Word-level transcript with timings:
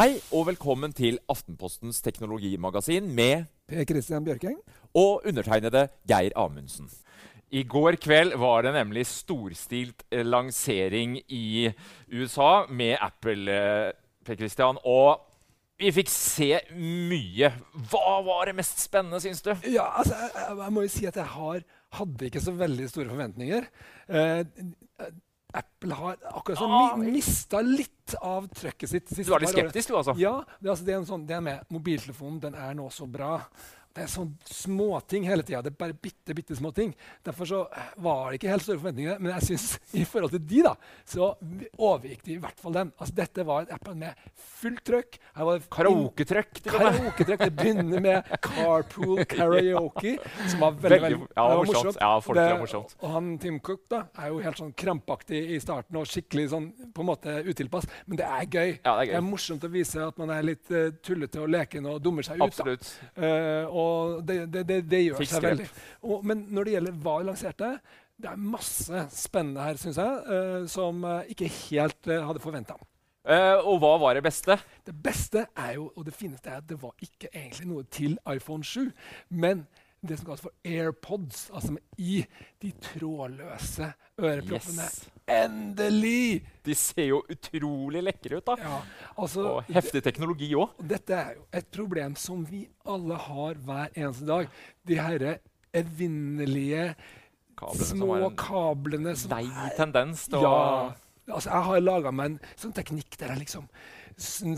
Hei 0.00 0.20
og 0.32 0.46
velkommen 0.46 0.92
til 0.96 1.18
Aftenpostens 1.28 1.98
teknologimagasin 2.04 3.08
med 3.14 3.48
Per 3.68 3.84
Christian 3.88 4.24
Bjørking. 4.24 4.56
og 4.94 5.26
undertegnede 5.26 5.88
Geir 6.08 6.30
Amundsen. 6.36 6.90
I 7.50 7.62
går 7.62 7.98
kveld 7.98 8.36
var 8.38 8.62
det 8.62 8.72
nemlig 8.74 9.06
storstilt 9.06 10.04
eh, 10.10 10.22
lansering 10.26 11.18
i 11.28 11.70
USA 12.12 12.66
med 12.70 12.96
Apple. 13.00 13.52
eh, 13.52 13.92
Per 14.24 14.36
Christian, 14.36 14.78
og 14.84 15.20
vi 15.78 15.90
fikk 15.92 16.08
se 16.12 16.60
mye. 16.76 17.50
Hva 17.90 18.20
var 18.22 18.46
det 18.46 18.54
mest 18.54 18.80
spennende, 18.80 19.20
syns 19.20 19.42
du? 19.42 19.54
Ja, 19.64 19.98
altså, 19.98 20.14
jeg, 20.14 20.58
jeg, 20.58 20.72
må 20.72 20.82
jo 20.82 20.88
si 20.88 21.06
at 21.06 21.16
jeg 21.16 21.24
har, 21.24 21.62
hadde 21.92 22.26
ikke 22.26 22.40
så 22.40 22.52
veldig 22.52 22.88
store 22.88 23.08
forventninger. 23.08 23.66
Eh, 24.08 24.44
Apple 25.56 25.96
har 25.98 26.16
akkurat 26.30 26.60
sånn 26.60 26.74
Ah, 26.76 26.96
mista 27.00 27.60
litt 27.64 28.14
av 28.20 28.46
trøkket 28.54 28.90
sitt. 28.90 29.12
Du 29.16 29.30
var 29.30 29.42
litt 29.42 29.52
skeptisk, 29.54 29.90
du, 29.90 29.96
altså? 29.98 30.14
Ja, 30.20 30.38
det, 30.58 30.66
er 30.66 30.72
altså, 30.74 30.86
det, 30.86 30.94
er 30.94 31.02
en 31.02 31.08
sånn, 31.08 31.26
det 31.28 31.36
er 31.36 31.44
med 31.44 31.74
mobiltelefonen. 31.74 32.40
Den 32.46 32.58
er 32.58 32.74
nå 32.78 32.88
så 32.94 33.08
bra. 33.10 33.38
Det 33.90 34.04
er 34.04 34.10
sånn 34.10 34.28
småting 34.46 35.24
hele 35.26 35.42
tida. 35.42 35.60
Det 35.66 35.72
er 35.72 35.78
bare 35.80 35.96
bitte, 35.98 36.34
bitte 36.36 36.54
små 36.54 36.70
ting. 36.74 36.92
Derfor 37.26 37.48
så 37.48 37.60
var 37.98 38.30
det 38.30 38.38
ikke 38.38 38.52
helt 38.52 38.62
store 38.62 38.78
forventninger. 38.78 39.18
Men 39.18 39.32
jeg 39.34 39.48
synes, 39.48 39.64
i 40.00 40.04
forhold 40.06 40.34
til 40.36 40.44
de, 40.52 40.60
da, 40.68 40.74
så 41.08 41.32
overgikk 41.74 42.22
de 42.28 42.36
i 42.36 42.40
hvert 42.42 42.60
fall 42.62 42.76
den. 42.76 42.92
Altså, 43.00 43.16
dette 43.18 43.46
var 43.48 43.66
et 43.66 43.72
appen 43.74 43.98
med 44.04 44.20
fullt 44.60 44.84
trøkk. 44.86 45.18
Det 45.18 45.56
Karaoketrøkk. 45.74 46.60
Karaoketrøkk. 46.68 47.42
Det 47.48 47.56
begynner 47.58 48.04
med 48.04 48.30
carpool 48.46 49.24
karaoke, 49.30 50.14
som 50.52 50.62
var 50.62 50.78
veldig, 50.78 51.00
Veldig- 51.06 51.20
ja, 51.34 51.48
det 51.50 51.58
var 51.58 51.70
morsomt. 51.72 52.00
Ja, 52.00 52.12
det 52.38 52.46
er 52.46 52.62
morsomt. 52.62 52.94
Og 53.00 53.14
han 53.16 53.32
Tim 53.42 53.58
Cook 53.64 53.84
da, 53.90 54.04
er 54.22 54.30
jo 54.30 54.40
helt 54.44 54.60
sånn 54.62 54.72
krampaktig 54.78 55.42
i 55.56 55.60
starten 55.62 55.98
og 55.98 56.06
skikkelig 56.10 56.46
sånn 56.54 56.70
på 56.94 57.02
en 57.02 57.10
måte 57.10 57.36
utilpass. 57.48 57.90
Men 58.06 58.22
det 58.22 58.30
er 58.30 58.46
gøy. 58.46 58.70
Ja, 58.84 58.94
det 59.00 59.08
er 59.08 59.12
gøy. 59.16 59.26
morsomt 59.32 59.66
å 59.66 59.72
vise 59.72 60.06
at 60.06 60.20
man 60.20 60.30
er 60.36 60.46
litt 60.46 60.70
uh, 60.70 60.92
tullete 61.02 61.42
og 61.42 61.50
leken 61.50 61.90
og 61.90 61.98
dummer 62.04 62.26
seg 62.26 62.38
ut. 62.38 62.62
da. 62.62 62.78
Uh, 63.18 63.40
Eh, 63.40 63.66
og 63.80 64.20
det, 64.28 64.42
det, 64.52 64.66
det, 64.68 64.78
det 64.90 65.02
gjør 65.06 65.20
Fikk 65.22 65.32
seg 65.32 65.48
veldig. 65.48 65.66
Og, 66.04 66.22
men 66.26 66.46
når 66.52 66.68
det 66.68 66.76
gjelder 66.76 67.02
hva 67.04 67.16
vi 67.18 67.28
lanserte, 67.30 67.72
det 68.20 68.30
er 68.30 68.40
masse 68.52 69.04
spennende 69.16 69.64
her, 69.64 69.80
syns 69.80 70.00
jeg, 70.00 70.22
uh, 70.28 70.64
som 70.68 71.04
jeg 71.08 71.36
ikke 71.36 71.52
helt 71.56 72.10
uh, 72.10 72.18
hadde 72.28 72.42
forventa. 72.44 72.76
Uh, 73.20 73.60
og 73.68 73.78
hva 73.82 73.94
var 74.00 74.16
det 74.16 74.24
beste? 74.24 74.56
Det 74.86 74.94
beste 75.04 75.44
er 75.56 75.74
jo, 75.76 75.90
og 75.96 76.06
det 76.06 76.14
fineste 76.16 76.50
er 76.50 76.60
at 76.62 76.68
det 76.68 76.78
var 76.82 76.94
ikke 77.04 77.28
egentlig 77.32 77.68
noe 77.68 77.84
til 77.92 78.16
iPhone 78.28 78.64
7, 78.64 78.90
men 79.28 79.66
det 80.02 80.16
som 80.16 80.26
kalles 80.30 80.42
for 80.44 80.52
AirPods, 80.64 81.50
altså 81.52 81.74
med 81.74 81.82
i 82.00 82.22
de 82.62 82.70
trådløse 82.86 83.90
øreproppene. 84.20 84.86
Yes. 84.86 85.10
Endelig! 85.30 86.40
De 86.66 86.74
ser 86.74 87.10
jo 87.10 87.20
utrolig 87.30 88.02
lekre 88.02 88.40
ut, 88.40 88.46
da. 88.48 88.56
Ja, 88.64 88.80
altså, 89.20 89.44
Og 89.58 89.70
heftig 89.70 90.02
teknologi 90.06 90.50
òg. 90.58 90.72
Dette 90.90 91.18
er 91.18 91.36
jo 91.36 91.46
et 91.60 91.68
problem 91.74 92.16
som 92.18 92.42
vi 92.48 92.64
alle 92.88 93.20
har 93.28 93.60
hver 93.60 93.92
eneste 93.94 94.26
dag. 94.28 94.50
De 94.88 94.98
herre 94.98 95.36
evinnelige 95.76 96.94
små 97.84 98.32
kablene 98.40 99.14
som 99.20 99.36
lei 99.36 99.70
tendens 99.76 100.26
til 100.30 100.40
å 100.40 100.48
Ja. 100.48 100.92
Altså, 101.30 101.50
jeg 101.52 101.62
har 101.62 101.80
laga 101.80 102.10
meg 102.10 102.26
en 102.26 102.40
sånn 102.58 102.72
teknikk 102.74 103.16
der 103.20 103.28
jeg 103.36 103.44
liksom 103.44 103.68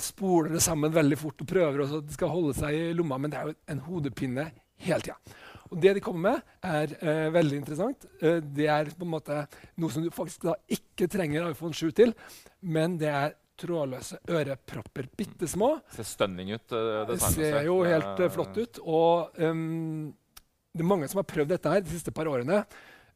spoler 0.01 0.55
det 0.55 0.63
sammen 0.65 0.93
veldig 0.95 1.19
fort 1.21 1.43
og 1.43 1.49
prøver 1.51 1.83
også 1.85 1.99
at 2.01 2.07
det 2.07 2.15
skal 2.17 2.33
holde 2.33 2.55
seg 2.57 2.75
i 2.75 2.93
lomma, 2.97 3.19
men 3.19 3.31
det 3.31 3.39
er 3.39 3.51
jo 3.51 3.55
en 3.75 3.83
hodepine 3.87 4.47
hele 4.87 5.05
tida. 5.05 5.39
Og 5.73 5.79
det 5.81 5.95
de 5.97 6.03
kommer 6.05 6.35
med, 6.35 6.57
er 6.69 6.97
eh, 7.01 7.29
veldig 7.33 7.61
interessant. 7.63 8.05
Eh, 8.21 8.41
det 8.45 8.67
er 8.69 8.91
på 8.93 9.07
en 9.07 9.15
måte 9.15 9.39
noe 9.81 9.93
som 9.93 10.05
du 10.05 10.11
faktisk 10.13 10.45
da 10.51 10.57
ikke 10.77 11.09
trenger 11.11 11.49
iPhone 11.49 11.77
7 11.77 11.95
til, 11.97 12.13
men 12.61 12.99
det 13.01 13.09
er 13.09 13.39
trådløse 13.63 14.19
ørepropper. 14.33 15.09
Bitte 15.17 15.49
små. 15.49 15.75
Ser 15.95 16.09
stunning 16.09 16.53
ut. 16.53 16.73
Uh, 16.73 17.05
Det 17.09 17.21
ser 17.23 17.61
jo 17.69 17.79
helt 17.87 18.21
uh, 18.21 18.31
flott 18.33 18.59
ut. 18.59 18.81
Og 18.83 19.39
um, 19.39 20.11
det 20.73 20.83
er 20.83 20.89
mange 20.89 21.09
som 21.11 21.21
har 21.21 21.29
prøvd 21.29 21.53
dette 21.55 21.73
her 21.73 21.85
de 21.85 21.93
siste 21.93 22.15
par 22.17 22.31
årene. 22.31 22.63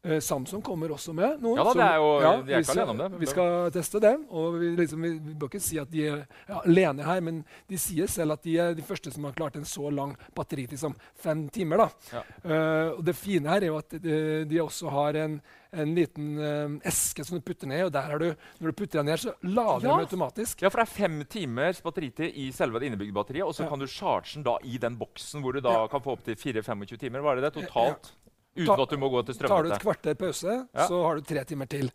Eh, 0.07 0.21
Samsung 0.23 0.63
kommer 0.63 0.93
også 0.95 1.13
med 1.13 1.41
noe. 1.43 1.57
Ja 1.59 1.65
da, 1.67 1.73
det 1.75 1.83
er 1.83 1.97
jo- 1.99 2.21
de 2.21 2.27
er 2.31 2.43
vi 2.47 2.53
ikke 2.63 2.75
alene 2.77 2.91
om 2.95 2.99
det. 3.03 3.19
Vi 3.19 3.27
skal 3.27 3.71
teste 3.75 4.01
det. 4.01 4.13
Og 4.31 4.55
vi, 4.61 4.69
liksom, 4.79 5.03
vi, 5.03 5.11
vi 5.19 5.35
bør 5.35 5.49
ikke 5.51 5.61
si 5.67 5.79
at 5.83 5.91
de 5.91 6.05
er 6.07 6.21
ja, 6.49 6.61
alene 6.65 7.03
her, 7.03 7.21
men 7.27 7.45
de 7.69 7.77
sier 7.77 8.07
selv 8.07 8.37
at 8.37 8.43
de 8.47 8.57
er 8.63 8.75
de 8.79 8.83
første 8.87 9.11
som 9.13 9.25
har 9.25 9.33
klart 9.33 9.57
en 9.59 9.65
så 9.67 9.91
lang 9.91 10.15
batteritid 10.37 10.79
som 10.79 10.95
fem 11.19 11.49
timer. 11.51 11.77
Da. 11.77 11.89
Ja. 12.13 12.23
Eh, 12.45 12.91
og 12.95 13.05
det 13.05 13.17
fine 13.19 13.49
her 13.51 13.63
er 13.67 13.67
jo 13.73 13.79
at 13.79 13.91
de, 13.99 14.45
de 14.47 14.61
også 14.63 14.89
har 14.95 15.19
en, 15.25 15.41
en 15.77 15.95
liten 15.95 16.39
uh, 16.39 16.79
eske 16.89 17.25
som 17.27 17.37
du 17.37 17.43
putter 17.45 17.67
ned, 17.69 17.83
og 17.89 17.93
der 17.93 18.07
har 18.09 18.19
du, 18.23 18.29
når 18.63 18.71
du 18.71 18.77
putter 18.79 19.03
den 19.03 19.11
ned, 19.11 19.19
så 19.21 19.35
lader 19.43 19.83
Ja. 19.83 19.97
den 19.97 20.05
automatisk. 20.07 20.63
Ja, 20.63 20.71
for 20.71 20.81
det 20.81 20.87
er 20.89 20.95
fem 20.95 21.19
timers 21.29 21.83
batteritid 21.85 22.33
i 22.33 22.47
selve 22.55 22.79
det 22.81 22.87
innebygde 22.89 23.13
batteriet, 23.13 23.45
og 23.45 23.53
så 23.59 23.65
Ja. 23.65 23.69
kan 23.69 23.79
du 23.83 23.87
charge 23.87 24.35
den 24.39 24.43
da 24.47 24.57
i 24.65 24.79
den 24.79 24.97
boksen 24.97 25.43
hvor 25.43 25.53
du 25.53 25.61
da 25.61 25.73
Ja. 25.83 25.87
kan 25.89 26.01
få 26.01 26.13
opptil 26.17 26.37
4-25 26.39 26.97
timer. 26.97 27.21
Var 27.21 27.35
det 27.37 27.45
det 27.53 27.53
totalt? 27.67 28.13
Uten 28.57 28.81
at 28.83 28.91
du 28.91 28.97
må 28.97 29.09
gå 29.13 29.23
til 29.27 29.35
Tar 29.37 29.63
du 29.63 29.71
et 29.73 29.81
kvarter 29.83 30.15
pause, 30.17 30.67
Ja. 30.75 30.87
så 30.89 31.03
har 31.05 31.15
du 31.17 31.21
tre 31.23 31.45
timer 31.45 31.67
til. 31.69 31.91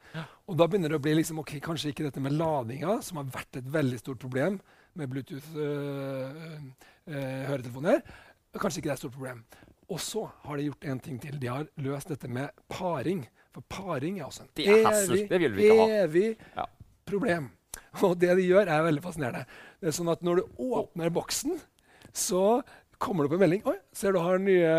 Og 0.48 0.58
da 0.58 0.68
begynner 0.68 0.90
det 0.90 1.00
å 1.00 1.04
bli 1.04 1.14
liksom, 1.16 1.40
ok, 1.40 1.60
kanskje 1.60 1.90
ikke 1.94 2.04
dette 2.08 2.22
med 2.22 2.32
ladinga, 2.38 3.02
som 3.02 3.18
har 3.18 3.26
vært 3.26 3.56
et 3.58 3.66
veldig 3.72 4.00
stort 4.00 4.20
problem 4.20 4.60
med 4.96 5.10
Bluetooth-høretelefoner. 5.10 8.02
kanskje 8.60 8.78
ikke 8.82 8.90
det 8.90 8.92
er 8.92 9.00
et 9.00 9.04
stort 9.06 9.16
problem. 9.16 9.44
Og 9.92 10.00
så 10.00 10.26
har 10.46 10.58
de 10.58 10.64
gjort 10.70 10.86
en 10.88 11.00
ting 11.00 11.20
til. 11.20 11.38
De 11.40 11.48
har 11.48 11.66
løst 11.84 12.08
dette 12.12 12.28
med 12.32 12.50
paring. 12.72 13.26
For 13.52 13.62
paring 13.68 14.20
er 14.20 14.26
også 14.30 14.42
en 14.46 14.52
vil 15.40 15.54
vi 15.56 15.70
evig 15.70 16.38
Ja. 16.56 16.66
problem. 17.06 17.50
Og 18.04 18.18
det 18.20 18.36
de 18.38 18.44
gjør, 18.48 18.68
er 18.68 18.84
veldig 18.84 19.02
fascinerende. 19.04 19.46
Det 19.82 19.88
er 19.88 19.92
sånn 19.92 20.12
at 20.12 20.22
Når 20.22 20.36
du 20.36 20.44
åpner 20.60 21.10
boksen, 21.12 21.60
så 22.14 22.64
kommer 23.02 23.26
det 23.26 23.32
opp 23.32 23.38
en 23.40 23.44
melding. 23.46 23.64
Oi, 23.72 23.78
ser 23.98 24.14
du 24.16 24.22
har 24.24 24.38
nye 24.42 24.76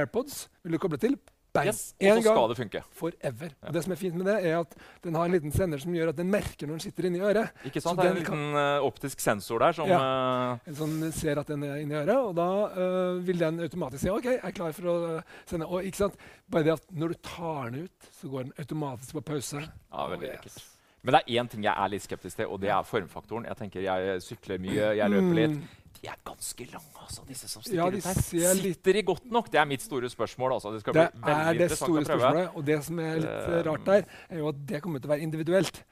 AirPods. 0.00 0.46
Vil 0.66 0.76
du 0.76 0.82
koble 0.82 0.98
til? 1.02 1.16
Bang! 1.52 1.66
Yes, 1.68 1.90
En 2.00 2.14
og 2.16 2.22
så 2.22 2.24
gang 2.24 2.36
skal 2.38 2.48
det 2.48 2.56
funke. 2.56 2.80
forever. 2.96 3.50
Og 3.68 3.74
det 3.76 3.82
som 3.84 3.92
er 3.92 3.98
fint 4.00 4.14
med 4.16 4.24
det, 4.24 4.36
er 4.48 4.54
at 4.62 4.72
den 5.04 5.14
har 5.18 5.26
en 5.28 5.34
liten 5.34 5.52
sender 5.52 5.82
som 5.82 5.92
gjør 5.92 6.08
at 6.14 6.16
den 6.16 6.30
merker 6.32 6.64
når 6.64 6.78
den 6.78 6.84
sitter 6.86 7.08
inni 7.10 7.20
øret. 7.20 7.50
Ikke 7.68 7.82
Så 7.82 7.90
sant? 7.90 8.00
Det 8.00 8.06
er 8.06 8.14
en 8.14 8.16
liten 8.22 8.32
kan- 8.32 8.56
eh, 8.56 8.86
optisk 8.86 9.20
sensor 9.20 9.58
der 9.60 9.72
som 9.76 9.90
eh, 9.90 10.58
En 10.66 10.74
sånn 10.78 11.12
ser 11.12 11.38
at 11.42 11.46
den 11.52 11.62
er 11.68 11.76
inni 11.82 11.92
øret, 11.94 12.16
og 12.16 12.34
da 12.40 12.48
uh, 12.72 13.18
vil 13.20 13.36
den 13.38 13.60
automatisk 13.60 14.00
si 14.00 14.08
OK, 14.08 14.24
jeg 14.24 14.40
er 14.42 14.50
klar 14.56 14.72
for 14.72 14.82
å 14.88 15.22
sende. 15.44 15.68
Og 15.68 15.84
ikke 15.84 15.96
sant? 16.06 16.16
Bare 16.48 16.64
det 16.64 16.72
at 16.72 16.88
når 16.90 17.08
du 17.08 17.14
tar 17.20 17.68
den 17.70 17.84
ut, 17.84 18.08
så 18.16 18.32
går 18.32 18.44
den 18.48 18.52
automatisk 18.58 19.12
på 19.20 19.20
pause. 19.34 19.60
Ja, 19.60 20.08
veldig 20.08 20.32
Oh, 20.32 20.46
yes. 20.48 20.56
Men 21.04 21.12
det 21.16 21.20
er 21.26 21.42
én 21.42 21.48
ting 21.50 21.64
jeg 21.64 21.74
er 21.76 21.88
litt 21.90 22.02
skeptisk 22.02 22.36
til, 22.36 22.46
og 22.46 22.60
det 22.62 22.70
er 22.70 22.82
formfaktoren. 22.86 23.44
Jeg 23.44 23.56
tenker 23.58 23.82
jeg 23.82 24.20
sykler 24.22 24.58
mye, 24.62 24.94
jeg 24.96 25.10
løper 25.10 25.34
litt. 25.34 25.60
De 26.00 26.08
er 26.10 26.16
ganske 26.26 26.66
lange, 26.72 26.94
altså, 27.04 27.24
disse 27.28 27.48
som 27.50 27.62
Ja, 27.66 27.86
stikker 27.86 27.90
de 27.90 27.98
ut 27.98 28.08
her. 28.08 28.22
Sitter 28.22 28.62
litt- 28.62 28.82
de 28.84 29.02
godt 29.02 29.26
nok? 29.30 29.50
Det 29.50 29.60
er 29.60 29.66
mitt 29.66 29.82
store 29.82 30.08
spørsmål. 30.10 30.56
Altså. 30.56 30.72
Det 30.72 30.80
skal 30.80 30.92
bli 30.92 31.02
er 31.02 31.58
det 31.58 31.70
store 31.76 32.04
spørsmålet. 32.04 32.56
Og 32.56 32.64
det 32.64 32.84
som 32.84 32.98
er 32.98 33.20
litt 33.20 33.28
Eh, 33.28 33.62
rart 33.62 33.84
der, 33.84 34.04
er 34.30 34.38
jo 34.38 34.48
at 34.48 34.66
det 34.66 34.82
kommer 34.82 35.00
til 35.00 35.10
å 35.10 35.14
være 35.14 35.22
individuelt. 35.22 35.82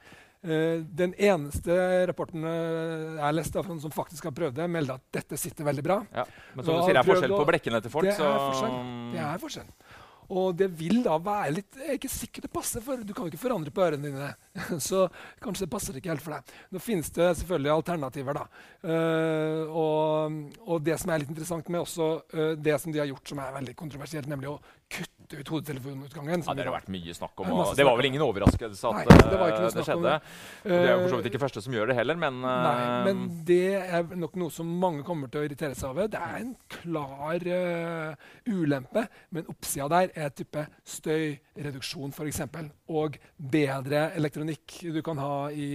Uh, 0.41 0.81
den 0.97 1.13
eneste 1.21 2.07
rapporten 2.09 2.41
øh, 2.43 3.13
jeg 3.19 3.33
leste 3.35 3.53
lest 3.53 3.57
av 3.61 3.67
noen 3.69 3.79
som 3.79 3.91
faktisk 3.93 4.23
har 4.25 4.31
prøvd 4.33 4.55
det, 4.57 4.65
melder 4.73 4.97
at 4.97 5.03
dette 5.13 5.37
sitter 5.37 5.67
veldig 5.67 5.83
bra. 5.85 5.99
Ja. 6.11 6.25
Men 6.55 6.65
som 6.65 6.79
du 6.79 6.81
sier, 6.81 6.97
det 6.97 7.03
er 7.03 7.09
forskjell 7.11 7.35
på 7.37 7.45
blekkene 7.45 7.81
til 7.85 7.93
folk. 7.93 8.07
Det 8.09 8.15
er 8.17 8.39
forskjell. 8.47 8.73
Det 9.13 9.21
er 9.21 9.37
forskjell. 9.43 9.69
Og 10.31 10.55
det 10.55 10.69
vil 10.79 11.01
da 11.03 11.17
være 11.21 11.55
litt 11.57 11.79
Jeg 11.79 11.89
er 11.89 11.97
ikke 11.99 12.11
sikker 12.11 12.45
det 12.45 12.51
passer, 12.53 12.83
for 12.83 13.01
du 13.03 13.13
kan 13.13 13.27
jo 13.27 13.33
ikke 13.33 13.41
forandre 13.41 13.73
på 13.75 13.83
ørene 13.83 14.07
dine. 14.07 14.29
Så 14.89 15.05
kanskje 15.43 15.65
det 15.65 15.71
passer 15.73 15.97
ikke 15.97 16.13
helt 16.13 16.23
for 16.23 16.37
deg. 16.37 16.53
Nå 16.71 16.83
finnes 16.83 17.11
det 17.15 17.29
selvfølgelig 17.41 17.73
alternativer, 17.73 18.39
da. 18.39 18.45
Uh, 18.81 19.63
og, 19.81 20.37
og 20.65 20.85
det 20.85 20.97
som 21.01 21.11
er 21.11 21.23
litt 21.23 21.33
interessant 21.33 21.67
med 21.71 21.83
også 21.83 22.11
uh, 22.33 22.53
det 22.55 22.77
som 22.81 22.93
de 22.93 23.03
har 23.03 23.09
gjort 23.11 23.33
som 23.33 23.43
er 23.43 23.57
veldig 23.59 23.75
kontroversielt, 23.79 24.29
nemlig 24.31 24.53
å 24.53 24.59
kutte 24.91 25.20
ut 25.39 25.51
hodetelefonutgangen. 25.53 26.43
Ja, 26.45 26.55
det 26.57 26.65
har 26.67 26.75
vært 26.75 26.91
mye 26.91 27.15
snakk 27.15 27.41
om. 27.41 27.47
Det 27.47 27.55
Og 27.55 27.75
det 27.77 27.85
var 27.87 27.97
vel 27.99 28.07
ingen 28.09 28.23
overraskelse 28.25 28.91
at 28.91 28.99
Nei, 28.99 29.03
eh, 29.05 29.29
det 29.31 29.39
var 29.39 29.53
ikke 29.53 29.63
noe 29.63 29.75
det 29.75 29.85
skjedde. 29.87 30.11
det. 30.11 30.71
Er 30.71 30.91
jo 30.91 30.99
for 31.01 31.07
så 31.07 31.15
Eh, 31.15 31.21
vidt 31.21 31.29
ikke 31.31 31.43
første 31.43 31.63
som 31.65 31.73
gjør 31.73 31.91
det 31.91 31.95
heller, 31.95 32.15
men, 32.15 32.41
Nei, 32.41 32.75
eh, 32.81 33.05
men 33.07 33.43
det 33.47 33.73
er 33.81 34.03
nok 34.15 34.35
noe 34.35 34.51
som 34.51 34.67
mange 34.81 35.03
kommer 35.07 35.31
til 35.31 35.41
å 35.41 35.45
irritere 35.47 35.75
seg 35.75 35.89
over. 35.91 36.07
Det 36.11 36.19
er 36.19 36.37
en 36.41 36.55
klar 36.69 37.47
uh, 37.47 38.15
ulempe, 38.47 39.07
men 39.31 39.49
oppsida 39.51 39.87
der 39.91 40.11
er 40.15 40.29
type 40.35 40.65
støyreduksjon 40.85 42.11
f.eks. 42.11 42.41
Og 42.91 43.17
bedre 43.51 44.09
elektronikk 44.19 44.77
du 44.91 45.01
kan 45.05 45.19
ha 45.21 45.35
i, 45.49 45.69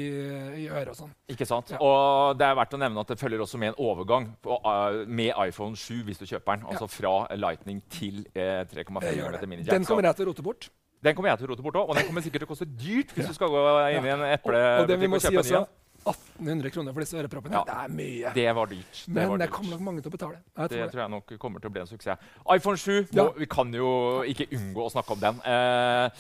i 0.63 0.67
øret 0.69 0.93
og 0.93 0.99
sånn. 0.99 1.13
Ikke 1.33 1.49
sant? 1.49 1.73
Ja. 1.75 1.81
Og 1.81 2.37
det 2.39 2.49
er 2.49 2.59
verdt 2.59 2.77
å 2.77 2.81
nevne 2.83 3.05
at 3.05 3.13
det 3.13 3.19
følger 3.21 3.45
også 3.45 3.61
med 3.63 3.73
en 3.73 3.79
overgang 3.89 4.29
på, 4.45 4.59
uh, 4.67 5.03
med 5.09 5.33
iPhone 5.47 5.79
7 5.81 6.03
hvis 6.07 6.21
du 6.21 6.27
kjøper 6.27 6.59
den. 6.59 6.67
Altså 6.71 6.89
fra 6.91 7.15
Lightning 7.37 7.81
til 7.93 8.25
eh, 8.35 8.67
3,5 8.69 9.09
Jeg 9.09 9.21
gjør 9.23 9.39
mm 9.41 9.49
minijack. 9.49 9.73
Den 9.73 9.89
kommer 9.89 10.11
jeg 10.11 10.19
til 10.19 10.27
å 10.27 10.31
rote 10.31 10.45
bort. 10.45 10.69
den 11.07 11.15
kommer 11.15 11.31
jeg 11.31 11.39
til 11.39 11.47
å 11.47 11.51
rote 11.53 11.63
bort 11.63 11.77
òg, 11.79 11.89
og 11.89 11.99
den 11.99 12.07
kommer 12.09 12.25
sikkert 12.25 12.43
til 12.43 12.49
å 12.49 12.53
koste 12.53 12.67
dyrt 12.67 13.13
hvis 13.15 13.29
du 13.31 13.35
skal 13.39 13.53
gå 13.53 13.65
inn 13.95 14.07
i 14.07 14.15
en 14.15 14.25
Og, 14.43 14.57
og 14.83 14.89
det 14.91 15.01
vi 15.01 15.11
må 15.11 15.21
si 15.23 15.35
også. 15.37 15.67
1800 16.07 16.71
kroner 16.71 16.93
for 16.95 17.01
disse 17.05 17.17
øreproppene. 17.19 17.53
Ja. 17.59 17.65
Det 17.67 17.77
er 17.77 17.95
mye. 17.97 18.33
Det 18.35 18.47
var 18.55 18.67
dyrt. 18.71 19.01
Det, 19.07 19.15
Men 19.15 19.29
var 19.33 19.39
det 19.43 19.51
kommer 19.51 19.71
nok 19.77 19.81
mange 19.81 20.03
til 20.05 20.11
å 20.13 20.17
betale. 20.17 20.39
Jeg 20.57 20.69
Det 20.69 20.79
tror 20.79 20.91
tror 20.93 21.03
jeg 21.03 21.11
nok 21.11 21.33
kommer 21.43 21.61
til 21.61 21.71
å 21.71 21.73
bli 21.73 21.81
en 21.81 21.87
suksess. 21.91 22.19
iPhone 22.55 22.77
7 22.77 23.09
må, 23.17 23.27
Vi 23.39 23.47
kan 23.47 23.73
jo 23.75 23.91
ikke 24.25 24.49
unngå 24.53 24.87
å 24.87 24.91
snakke 24.93 25.13
om 25.17 25.21
den. 25.21 25.41
Eh, 25.45 26.11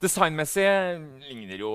designmessig 0.00 0.66
ligner 1.28 1.58
jo 1.60 1.72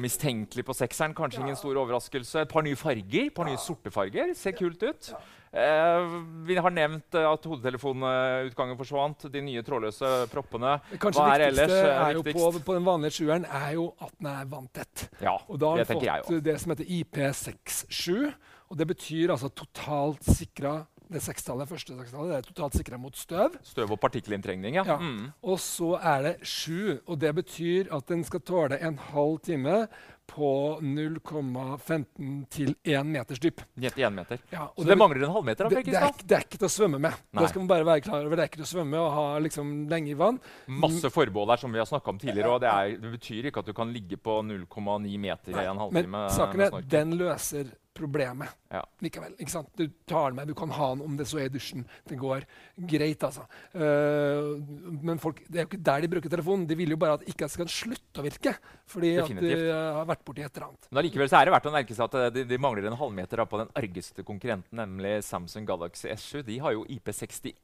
mistenkelig 0.00 0.64
på 0.68 0.74
sekseren. 0.76 1.14
Kanskje 1.14 1.40
ingen 1.42 1.56
stor 1.56 1.74
overraskelse. 1.82 2.42
Et 2.42 2.48
par 2.52 2.62
nye 2.62 2.76
farger. 2.76 3.26
Et 3.26 3.34
par 3.34 3.44
nye 3.48 3.56
sorte 3.58 3.90
farger. 3.90 4.34
Ser 4.34 4.52
kult 4.52 4.82
ut. 4.82 5.12
Eh, 5.52 6.12
vi 6.48 6.56
har 6.56 6.72
nevnt 6.72 7.14
eh, 7.18 7.26
at 7.28 7.44
hodetelefonutgangen 7.44 8.78
forsvant. 8.78 9.26
De 9.32 9.42
nye 9.44 9.62
trådløse 9.66 10.12
proppene. 10.32 10.78
Kanskje 10.96 11.20
Hva 11.20 11.34
er 11.34 11.44
ellers, 11.50 11.66
viktigste 11.68 11.90
eh, 11.90 12.04
er 12.06 12.16
jo 12.16 12.22
på, 12.22 12.30
viktigst? 12.30 12.64
på 12.68 12.76
den 12.78 12.86
vanlige 12.88 13.16
sjueren 13.18 13.44
er 13.44 13.74
jo 13.76 13.90
at 14.00 14.14
den 14.16 14.30
er 14.32 14.48
vanntett. 14.48 15.04
Ja, 15.20 15.36
Og 15.48 15.60
da 15.60 15.74
har 15.74 15.82
vi 15.82 15.84
den 15.84 15.90
tenker 15.92 16.08
jeg 16.08 16.24
fått 16.30 16.48
det 16.48 16.56
som 16.62 16.72
heter 16.72 16.88
IP67. 16.96 18.32
Og 18.72 18.80
det 18.80 18.88
betyr 18.88 19.34
altså 19.34 19.52
totalt 19.52 20.24
sikra 20.24 20.78
det 21.12 21.20
sekstallet, 21.20 21.68
første 21.68 21.92
sekstallet, 21.92 22.30
det 22.30 22.36
er 22.38 22.46
totalt 22.46 22.76
sikra 22.78 22.96
mot 22.96 23.16
støv. 23.20 23.58
Støv- 23.68 23.90
og 23.92 24.00
partikkelinntrengning, 24.00 24.78
ja. 24.80 24.84
Ja. 24.88 24.96
Mm. 24.96 25.26
Og 25.44 25.58
så 25.60 25.90
er 26.00 26.22
det 26.24 26.32
sju, 26.48 26.96
og 27.04 27.18
det 27.20 27.34
betyr 27.36 27.90
at 27.92 28.08
den 28.08 28.24
skal 28.24 28.40
tåle 28.40 28.78
en 28.80 28.96
halv 29.10 29.42
time 29.44 29.82
på 30.26 30.78
0,15 30.80 32.46
til 32.52 32.74
1 32.84 33.06
meters 33.08 33.40
dyp. 33.42 33.60
Ned 33.76 33.94
til 33.96 34.06
1 34.06 34.14
meter. 34.16 34.40
Ja, 34.52 34.68
Så 34.76 34.86
det 34.88 34.96
mangler 34.98 35.26
en 35.26 35.34
halvmeter? 35.34 35.68
det, 35.68 35.84
det, 35.84 35.94
er, 35.98 36.14
det 36.24 36.36
er 36.38 36.46
ikke 36.46 36.60
til 36.62 36.68
å 36.68 36.72
svømme 36.72 37.00
med. 37.02 37.18
Nei. 37.32 37.42
Det 37.42 37.50
skal 37.52 37.64
man 37.64 37.70
bare 37.74 37.88
være 37.88 38.04
klar 38.06 38.24
over. 38.24 38.36
Det 38.38 38.46
er 38.46 38.52
ikke 38.52 38.62
til 38.62 38.68
å 38.68 38.72
svømme 38.72 39.02
og 39.02 39.12
ha 39.16 39.26
liksom 39.44 39.74
lenge 39.92 40.14
i 40.14 40.18
vann. 40.18 40.40
Masse 40.68 41.12
forbehold 41.12 41.52
her, 41.54 41.62
som 41.64 41.74
vi 41.74 41.82
har 41.82 41.90
snakka 41.90 42.14
om 42.14 42.22
tidligere. 42.22 42.54
og 42.54 42.62
det, 42.64 42.72
er, 42.72 42.96
det 43.02 43.14
betyr 43.18 43.50
ikke 43.50 43.64
at 43.64 43.70
du 43.72 43.76
kan 43.76 43.92
ligge 43.92 44.16
på 44.20 44.40
0,9 44.46 45.20
meter 45.28 45.52
i 45.62 45.68
en 45.68 45.84
halvtime. 45.84 46.08
Men 46.16 46.32
saken 46.32 46.66
er, 46.68 46.82
den 46.96 47.16
løser 47.20 47.72
problemet 47.92 48.48
Ja. 48.72 48.80
likevel. 49.04 49.34
ikke 49.36 49.52
sant? 49.52 49.68
Du 49.76 49.84
tar 50.08 50.30
den 50.30 50.36
med, 50.38 50.48
du 50.48 50.54
kan 50.56 50.70
ha 50.72 50.86
den 50.94 51.02
om 51.04 51.16
det 51.18 51.26
så 51.28 51.42
er 51.42 51.50
i 51.50 51.52
dusjen. 51.52 51.82
Det 52.08 52.16
går 52.16 52.46
greit, 52.88 53.20
altså. 53.20 53.44
Uh, 53.76 54.56
men 55.04 55.20
folk, 55.20 55.42
det 55.44 55.60
er 55.60 55.66
jo 55.66 55.68
ikke 55.68 55.82
der 55.84 56.00
de 56.00 56.08
bruker 56.14 56.32
telefonen. 56.32 56.64
De 56.70 56.78
vil 56.78 56.94
jo 56.94 56.96
bare 56.96 57.18
at 57.20 57.26
ikke 57.28 57.50
skal 57.52 57.68
slutte 57.68 58.22
å 58.22 58.24
virke. 58.24 58.54
Fordi 58.88 59.10
at 59.20 59.28
de 59.28 59.34
Definitivt. 59.36 59.68
har 59.98 60.08
vært 60.08 60.21
borti 60.26 60.44
et 60.44 60.56
eller 60.56 60.70
annet. 60.70 60.88
Men 60.90 61.02
allikevel 61.02 61.30
så 61.30 61.40
er 61.40 61.48
det 61.48 61.54
verdt 61.56 61.68
å 61.70 61.74
merke 61.74 61.98
seg 61.98 62.06
at 62.08 62.16
eh, 62.20 62.30
de, 62.38 62.46
de 62.48 62.60
mangler 62.62 62.88
en 62.88 62.98
halvmeter 62.98 63.44
på 63.48 63.62
den 63.62 63.70
argeste 63.78 64.24
konkurrenten, 64.26 64.78
nemlig 64.78 65.18
Samsung 65.26 65.68
Galaxy 65.68 66.10
S7. 66.14 66.42
De 66.48 66.58
har 66.62 66.76
jo 66.76 66.86
IP68. 66.88 67.54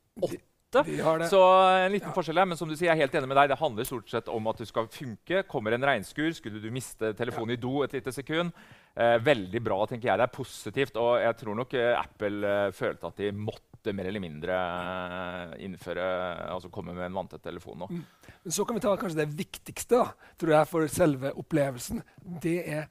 De 0.73 0.99
har 1.01 1.19
det. 1.19 1.29
Så 1.33 1.41
en 1.41 1.93
liten 1.95 2.13
forskjell 2.13 2.43
her, 2.43 2.49
men 2.51 2.59
som 2.61 2.69
du 2.69 2.75
sier, 2.77 2.91
jeg 2.91 2.99
er 2.99 3.07
helt 3.07 3.15
enig 3.17 3.31
med 3.31 3.39
deg. 3.41 3.53
Det 3.53 3.61
handler 3.61 3.89
stort 3.89 4.11
sett 4.13 4.29
om 4.29 4.51
at 4.51 4.61
du 4.61 4.67
skal 4.69 4.89
funke. 4.93 5.41
Kommer 5.49 5.73
en 5.73 5.87
regnskur, 5.89 6.29
skulle 6.37 6.61
du 6.61 6.69
miste 6.75 7.15
telefonen 7.17 7.55
i 7.57 7.61
do 7.61 7.81
et 7.87 7.97
lite 7.97 8.13
sekund. 8.13 8.53
Eh, 8.99 9.17
veldig 9.25 9.63
bra, 9.65 9.79
tenker 9.89 10.11
jeg. 10.11 10.21
Det 10.21 10.27
er 10.27 10.35
positivt. 10.35 11.01
Og 11.01 11.15
jeg 11.23 11.39
tror 11.41 11.59
nok 11.63 11.79
eh, 11.79 11.95
Apple 11.97 12.53
eh, 12.53 12.75
følte 12.77 13.09
at 13.09 13.23
de 13.23 13.33
måtte 13.33 13.78
mer 13.95 14.09
eller 14.11 14.23
mindre 14.23 14.57
eh, 14.57 15.55
innføre 15.67 16.07
Altså 16.49 16.71
komme 16.73 16.95
med 16.97 17.07
en 17.07 17.19
vanntett 17.21 17.43
telefon 17.45 17.85
nå. 17.85 17.89
Men 17.91 18.55
så 18.55 18.67
kan 18.67 18.79
vi 18.79 18.83
ta 18.85 18.97
kanskje 18.99 19.23
det 19.23 19.31
viktigste 19.39 20.03
da, 20.03 20.31
tror 20.41 20.55
jeg, 20.57 20.71
for 20.71 20.93
selve 20.93 21.33
opplevelsen. 21.39 22.03
Det 22.43 22.59
er 22.67 22.89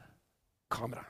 kamera. 0.71 1.05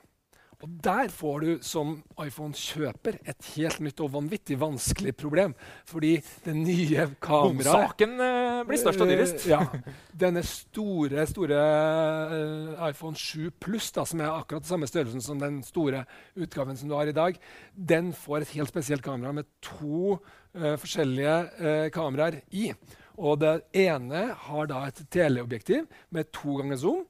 Og 0.65 0.69
der 0.81 1.11
får 1.13 1.43
du 1.43 1.49
som 1.61 1.91
iPhone-kjøper 2.17 3.19
et 3.29 3.49
helt 3.53 3.81
nytt 3.85 3.99
og 4.01 4.15
vanvittig 4.15 4.55
vanskelig 4.57 5.11
problem. 5.13 5.53
Fordi 5.85 6.15
det 6.47 6.55
nye 6.57 7.03
kameraet 7.21 7.59
Bomsaken 7.59 8.15
eh, 8.25 8.61
blir 8.65 8.81
størst 8.81 9.03
og 9.05 9.11
dyrest. 9.11 9.45
Eh, 9.45 9.51
ja. 9.51 9.59
Denne 10.25 10.41
store 10.49 11.27
store 11.29 11.59
uh, 12.31 12.87
iPhone 12.87 13.13
7 13.13 13.51
Pluss, 13.61 13.91
da, 13.93 14.07
som 14.09 14.23
er 14.23 14.31
akkurat 14.31 14.65
den 14.65 14.71
samme 14.71 14.89
størrelsen 14.89 15.21
som 15.21 15.43
den 15.43 15.61
store 15.67 16.07
utgaven 16.33 16.79
som 16.79 16.89
du 16.89 16.97
har 16.97 17.11
i 17.11 17.13
dag, 17.13 17.37
den 17.77 18.09
får 18.17 18.47
et 18.47 18.55
helt 18.57 18.73
spesielt 18.73 19.05
kamera 19.05 19.35
med 19.37 19.45
to 19.61 20.17
uh, 20.17 20.73
forskjellige 20.81 21.37
uh, 21.61 21.85
kameraer 21.93 22.41
i. 22.49 22.71
Og 23.21 23.37
det 23.45 23.53
ene 23.77 24.25
har 24.49 24.73
da 24.73 24.87
et 24.89 25.05
teleobjektiv 25.13 25.85
med 26.09 26.33
to 26.33 26.57
ganger 26.63 26.81
zoom, 26.81 27.05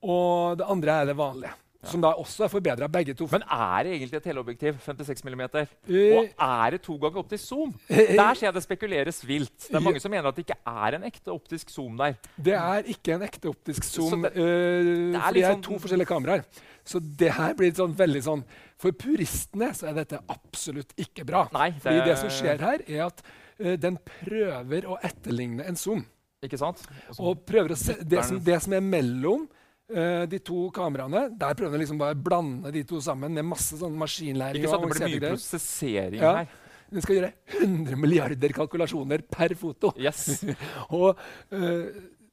og 0.00 0.56
det 0.56 0.72
andre 0.72 1.00
er 1.02 1.12
det 1.12 1.20
vanlige. 1.20 1.56
Som 1.90 2.02
da 2.02 2.10
også 2.18 2.44
er 2.46 2.50
forbedra, 2.52 2.88
begge 2.92 3.14
to. 3.14 3.28
Men 3.32 3.42
er 3.42 3.86
det 3.86 3.92
egentlig 3.96 4.18
et 4.20 4.26
teleobjektiv? 4.26 4.78
56 4.84 5.24
mm? 5.24 5.40
Uh, 5.40 6.18
Og 6.18 6.28
er 6.48 6.70
det 6.76 6.80
to 6.82 6.96
ganger 7.02 7.18
optisk 7.22 7.44
zoom? 7.48 7.74
Der 7.88 8.34
ser 8.34 8.46
jeg 8.48 8.54
det 8.54 8.62
spekuleres 8.64 9.20
vilt. 9.28 9.54
Det 9.68 9.74
er 9.78 9.84
mange 9.84 10.00
som 10.02 10.10
mener 10.10 10.28
at 10.28 10.36
det 10.38 10.46
ikke 10.46 10.58
er 10.66 10.98
en 10.98 11.04
ekte 11.08 11.32
optisk 11.34 11.70
zoom 11.70 11.96
der. 12.00 12.16
Det 12.36 12.54
er 12.58 12.82
ikke 12.94 13.14
en 13.16 13.22
ekte 13.22 13.48
optisk 13.52 13.84
zoom. 13.84 14.22
det- 14.22 14.34
det, 14.34 15.20
er 15.20 15.32
det 15.32 15.44
er 15.44 15.54
sånn- 15.54 15.62
to 15.62 15.78
forskjellige 15.78 16.06
kameraer. 16.10 16.44
Så 16.86 17.00
det 17.00 17.32
her 17.34 17.54
blir 17.54 17.72
sånn 17.74 17.94
veldig 17.98 18.22
sånn 18.22 18.44
For 18.78 18.92
puristene 18.92 19.72
så 19.74 19.88
er 19.88 19.94
dette 19.94 20.18
absolutt 20.28 20.92
ikke 21.00 21.24
bra. 21.26 21.48
Nei, 21.52 21.72
Fordi 21.80 22.04
det 22.04 22.18
som 22.18 22.28
skjer 22.28 22.60
her, 22.60 22.82
er 22.86 23.06
at 23.06 23.22
uh, 23.58 23.76
den 23.76 23.96
prøver 24.04 24.84
å 24.86 24.98
etterligne 25.02 25.64
en 25.66 25.76
zoom. 25.76 26.04
Ikke 26.44 26.58
sant? 26.60 26.82
Og 27.18 27.26
Og 27.32 27.46
prøver 27.48 27.72
å 27.72 27.76
se, 27.80 27.94
det, 28.04 28.24
som, 28.24 28.38
det 28.38 28.58
som 28.62 28.72
er 28.76 28.80
mellom 28.84 29.48
eh, 29.48 29.65
de 29.88 30.38
to 30.42 30.70
kameraene, 30.74 31.28
der 31.38 31.54
prøver 31.54 31.70
han 31.76 31.80
liksom 31.80 31.98
bare 32.00 32.14
å 32.16 32.22
blande 32.22 32.72
de 32.74 32.82
to 32.84 32.98
sammen 33.00 33.32
med 33.32 33.44
masse 33.46 33.76
sånn 33.78 33.94
maskinlæring. 33.96 34.58
ikke 34.64 34.72
sant? 34.72 34.82
Det 34.82 34.98
blir 34.98 35.20
mye 35.20 35.30
prosessering 35.36 36.20
Ja. 36.20 36.32
her. 36.40 36.48
Den 36.90 37.02
skal 37.02 37.16
gjøre 37.16 37.32
100 37.60 37.96
milliarder 37.98 38.48
kalkulasjoner 38.54 39.22
per 39.30 39.54
foto. 39.54 39.92
Yes. 39.98 40.44
Og, 40.90 41.16
øh, 41.52 41.86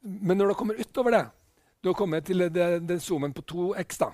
men 0.03 0.37
når 0.37 0.47
du 0.47 0.53
kommer 0.55 0.75
utover 0.81 1.11
det, 1.11 1.23
du 1.83 1.89
har 1.89 1.95
kommet 1.95 2.25
til 2.25 2.37
det- 2.49 2.87
den 2.87 2.99
zoomen 2.99 3.33
på 3.33 3.41
2x, 3.45 3.97
da, 3.99 4.11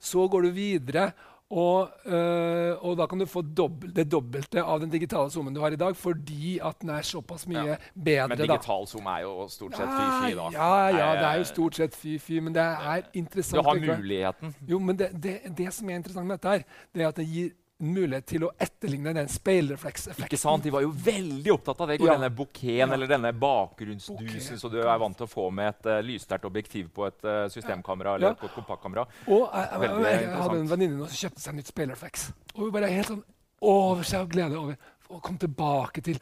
så 0.00 0.28
går 0.28 0.42
du 0.42 0.50
videre. 0.50 1.12
Og, 1.52 1.90
øh, 2.08 2.78
og 2.80 2.94
da 2.96 3.04
kan 3.06 3.20
du 3.20 3.26
få 3.28 3.42
dobbelt, 3.42 3.92
det 3.96 4.06
dobbelte 4.12 4.62
av 4.64 4.80
den 4.80 4.88
digitale 4.90 5.28
zoomen 5.30 5.52
du 5.52 5.60
har 5.60 5.74
i 5.74 5.76
dag, 5.76 5.96
fordi 5.96 6.54
at 6.64 6.78
den 6.80 6.88
er 6.94 7.02
såpass 7.04 7.44
mye 7.46 7.66
Ja. 7.66 7.76
bedre. 7.94 8.28
Men 8.28 8.38
da. 8.38 8.46
digital 8.46 8.86
zoom 8.88 9.06
er 9.06 9.20
jo 9.26 9.48
stort 9.52 9.76
sett 9.76 9.88
fy-fy, 9.92 10.34
da. 10.38 10.46
Ja, 10.56 10.86
ja, 10.86 11.10
det 11.20 11.26
er 11.28 11.36
jo 11.42 11.44
stort 11.44 11.74
sett 11.76 11.94
fy-fy, 11.96 12.40
men 12.40 12.54
det 12.56 12.62
er 12.62 13.02
interessant. 13.14 13.60
Du 13.64 13.68
har 13.68 13.98
muligheten. 13.98 14.54
Jo, 14.68 14.78
men 14.78 14.96
det, 14.98 15.10
det, 15.22 15.40
det 15.58 15.72
som 15.74 15.90
er 15.90 15.94
interessant 16.00 16.26
med 16.26 16.38
dette, 16.38 16.48
her, 16.48 16.62
det 16.94 17.02
er 17.02 17.08
at 17.08 17.16
det 17.20 17.26
gir 17.28 17.50
mulighet 17.82 18.26
til 18.30 18.44
å 18.46 18.50
etterligne 18.62 19.12
den 19.16 19.28
speilreflekseffekten. 19.28 20.28
Ikke 20.28 20.38
sant? 20.40 20.62
De 20.64 20.70
var 20.74 20.84
jo 20.84 20.92
veldig 20.94 21.52
opptatt 21.54 21.80
av 21.82 21.90
det. 21.90 21.98
Ja. 22.00 22.14
denne 22.14 22.30
bouqueten 22.30 22.78
Ja. 22.78 22.88
eller 22.94 23.10
denne 23.10 23.32
bakgrunnsdusen 23.32 24.58
som 24.58 24.70
du 24.70 24.78
er 24.80 24.98
vant 24.98 25.16
til 25.16 25.26
å 25.26 25.30
få 25.30 25.50
med 25.50 25.68
et 25.74 25.86
uh, 25.90 25.98
lyssterkt 26.06 26.44
objektiv 26.48 26.88
på 26.94 27.06
et 27.06 27.24
uh, 27.24 27.48
systemkamera 27.52 28.14
eller 28.16 28.32
Ja. 28.32 28.36
et 28.38 28.54
kompaktkamera. 28.54 29.06
Og 29.26 29.48
jeg, 29.52 29.68
jeg, 29.82 30.22
jeg 30.22 30.40
hadde 30.42 30.60
en 30.60 30.70
venninne 30.70 31.08
som 31.08 31.20
kjøpte 31.26 31.40
seg 31.44 31.54
nytt 31.58 31.72
speilrefleks. 31.72 32.30
Og 32.54 32.64
hun 32.66 32.72
bare 32.72 32.90
helt 32.92 33.12
sånn 33.12 33.24
over 33.62 34.02
seg 34.06 34.20
av 34.24 34.28
glede 34.32 34.58
over 34.58 34.76
å 35.12 35.20
komme 35.20 35.38
tilbake 35.38 36.02
til 36.02 36.18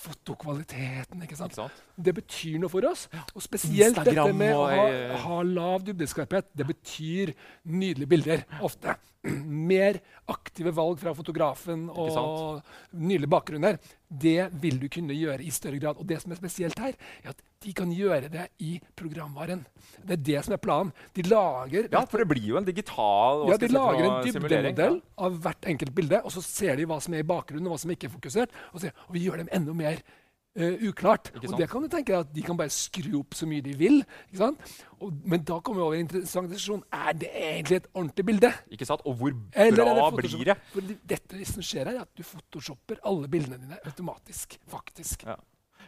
fotokvaliteten. 0.00 1.22
ikke 1.24 1.38
sant? 1.38 1.54
Ikke 1.54 1.66
sant? 1.66 1.82
Det 1.96 2.14
betyr 2.16 2.60
noe 2.62 2.72
for 2.72 2.86
oss. 2.88 3.06
Og 3.34 3.44
spesielt 3.44 3.96
dette 3.96 4.12
Instagram 4.12 4.38
med 4.42 4.54
å 4.54 4.64
ha, 4.70 4.86
eh, 4.92 5.16
ha 5.24 5.40
lav 5.42 5.84
dybdeskarphet. 5.86 6.50
Det 6.54 6.66
betyr 6.68 7.34
nydelige 7.64 8.10
bilder 8.12 8.44
ofte. 8.66 8.96
Mer 9.72 10.00
aktive 10.30 10.72
valg 10.76 11.00
fra 11.02 11.14
fotografen 11.16 11.88
og 11.90 12.62
nydelige 12.92 13.32
bakgrunner. 13.32 13.80
Det 14.06 14.52
vil 14.62 14.78
du 14.82 14.88
kunne 14.92 15.16
gjøre 15.16 15.42
i 15.42 15.50
større 15.54 15.80
grad. 15.82 15.98
Og 15.98 16.06
det 16.08 16.20
som 16.22 16.32
er 16.32 16.40
spesielt 16.40 16.78
her, 16.78 16.94
er 17.24 17.34
at 17.34 17.42
de 17.66 17.72
kan 17.74 17.90
gjøre 17.90 18.30
det 18.30 18.44
i 18.62 18.76
programvaren. 18.98 19.64
Det 19.98 20.18
er 20.18 20.22
det 20.28 20.42
som 20.46 20.54
er 20.54 20.62
planen. 20.62 20.92
De 21.16 21.24
lager 21.26 21.88
Ja, 21.90 22.04
for 22.06 22.22
det 22.22 22.28
blir 22.30 22.44
jo 22.52 22.60
en 22.60 22.66
digital 22.66 23.46
ja, 23.50 23.56
De 23.58 23.70
lager 23.72 24.06
en 24.06 24.20
dybdemodell 24.26 25.00
av 25.26 25.40
hvert 25.42 25.66
enkelt 25.72 25.94
bilde, 25.96 26.20
og 26.22 26.34
så 26.34 26.44
ser 26.44 26.78
de 26.78 26.86
hva 26.86 27.00
som 27.02 27.16
er 27.16 27.24
i 27.24 27.26
bakgrunnen, 27.26 27.66
og 27.66 27.74
hva 27.74 27.82
som 27.82 27.94
ikke 27.94 28.10
er 28.10 28.14
fokusert. 28.14 28.54
Og, 28.72 28.84
så, 28.84 28.92
og 29.08 29.16
vi 29.16 29.24
gjør 29.24 29.42
dem 29.42 29.50
enda 29.56 29.74
mer 29.76 29.98
uh, 29.98 30.86
uklart. 30.86 31.32
Og 31.42 31.56
det 31.58 31.66
kan 31.72 31.82
du 31.82 31.90
tenke 31.90 32.12
deg 32.12 32.20
at 32.20 32.30
De 32.36 32.44
kan 32.46 32.60
bare 32.60 32.72
skru 32.74 33.18
opp 33.18 33.34
så 33.38 33.48
mye 33.50 33.64
de 33.64 33.74
vil. 33.80 33.98
ikke 34.28 34.42
sant? 34.44 34.76
Og, 35.00 35.18
men 35.26 35.42
da 35.48 35.58
kommer 35.58 35.82
vi 35.82 35.86
over 35.88 35.98
i 35.98 36.04
en 36.04 36.06
interessant 36.06 36.52
diskusjon. 36.52 36.86
Er 36.94 37.18
det 37.18 37.32
egentlig 37.34 37.80
et 37.82 37.90
ordentlig 37.94 38.28
bilde? 38.30 38.52
Ikke 38.78 38.88
sant? 38.88 39.02
Og 39.08 39.18
hvor 39.18 39.34
er 39.34 39.74
det 39.74 39.82
bra 39.82 40.08
blir 40.14 40.38
det? 40.52 40.58
For 40.70 40.94
dette 41.16 41.50
som 41.50 41.66
skjer 41.66 41.90
her, 41.90 41.98
er 41.98 42.06
at 42.06 42.14
du 42.14 42.22
photoshopper 42.26 43.02
alle 43.10 43.30
bildene 43.32 43.58
dine 43.58 43.82
automatisk. 43.82 44.60
faktisk. 44.70 45.26
Ja. 45.26 45.40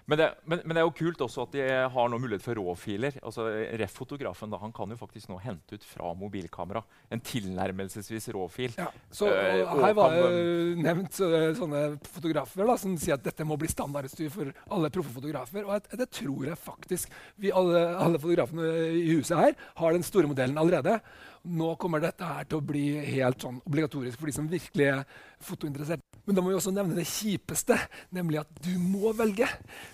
Men 0.08 0.16
det, 0.18 0.26
men, 0.48 0.62
men 0.64 0.72
det 0.74 0.80
er 0.80 0.86
jo 0.88 0.94
kult 0.96 1.20
også 1.20 1.42
at 1.44 1.52
de 1.52 1.64
har 1.92 2.08
nå 2.08 2.16
mulighet 2.18 2.40
for 2.44 2.56
råfiler. 2.56 3.18
Altså, 3.20 3.44
Ref-fotografen 3.76 4.48
da, 4.50 4.56
han 4.62 4.72
kan 4.72 4.88
jo 4.88 4.96
faktisk 4.96 5.28
nå 5.28 5.36
hente 5.44 5.76
ut 5.76 5.84
fra 5.84 6.14
mobilkamera 6.16 6.80
en 7.12 7.20
tilnærmelsesvis 7.20 8.30
råfil. 8.32 8.72
Ja, 8.78 8.88
så 9.12 9.28
Eh, 9.28 9.66
Her 9.68 9.92
var 9.94 10.10
det 10.16 10.78
nevnt 10.80 11.12
så- 11.12 11.54
sånne 11.58 11.98
fotografer 12.08 12.66
da, 12.66 12.76
som 12.76 12.96
sier 12.96 13.14
at 13.14 13.22
dette 13.22 13.44
må 13.44 13.58
bli 13.58 13.68
standardutstyr 13.68 14.30
for 14.32 14.52
alle 14.70 14.88
proffe 14.90 15.12
fotografer. 15.12 15.64
Og 15.68 15.82
det, 15.82 15.98
det 15.98 16.10
tror 16.10 16.46
jeg 16.46 16.56
faktisk. 16.56 17.10
Vi 17.38 17.52
alle, 17.52 17.84
alle 17.96 18.18
fotografene 18.18 18.64
i 18.96 19.12
huset 19.12 19.36
her 19.36 19.52
har 19.76 19.92
den 19.92 20.02
store 20.02 20.26
modellen 20.26 20.56
allerede. 20.56 21.00
Nå 21.48 21.72
kommer 21.80 22.02
dette 22.02 22.26
her 22.26 22.46
til 22.48 22.60
å 22.60 22.64
bli 22.64 22.84
helt 23.16 23.42
sånn 23.42 23.60
obligatorisk 23.66 24.20
for 24.20 24.30
de 24.30 24.34
som 24.36 24.48
virkelig 24.50 24.88
er 24.90 25.02
fotointeressert. 25.44 26.02
Men 26.26 26.36
da 26.36 26.42
må 26.44 26.50
vi 26.52 26.58
også 26.58 26.72
nevne 26.74 26.96
det 26.98 27.06
kjipeste, 27.08 27.76
nemlig 28.12 28.40
at 28.42 28.60
du 28.64 28.74
må 28.82 29.12
velge. 29.16 29.48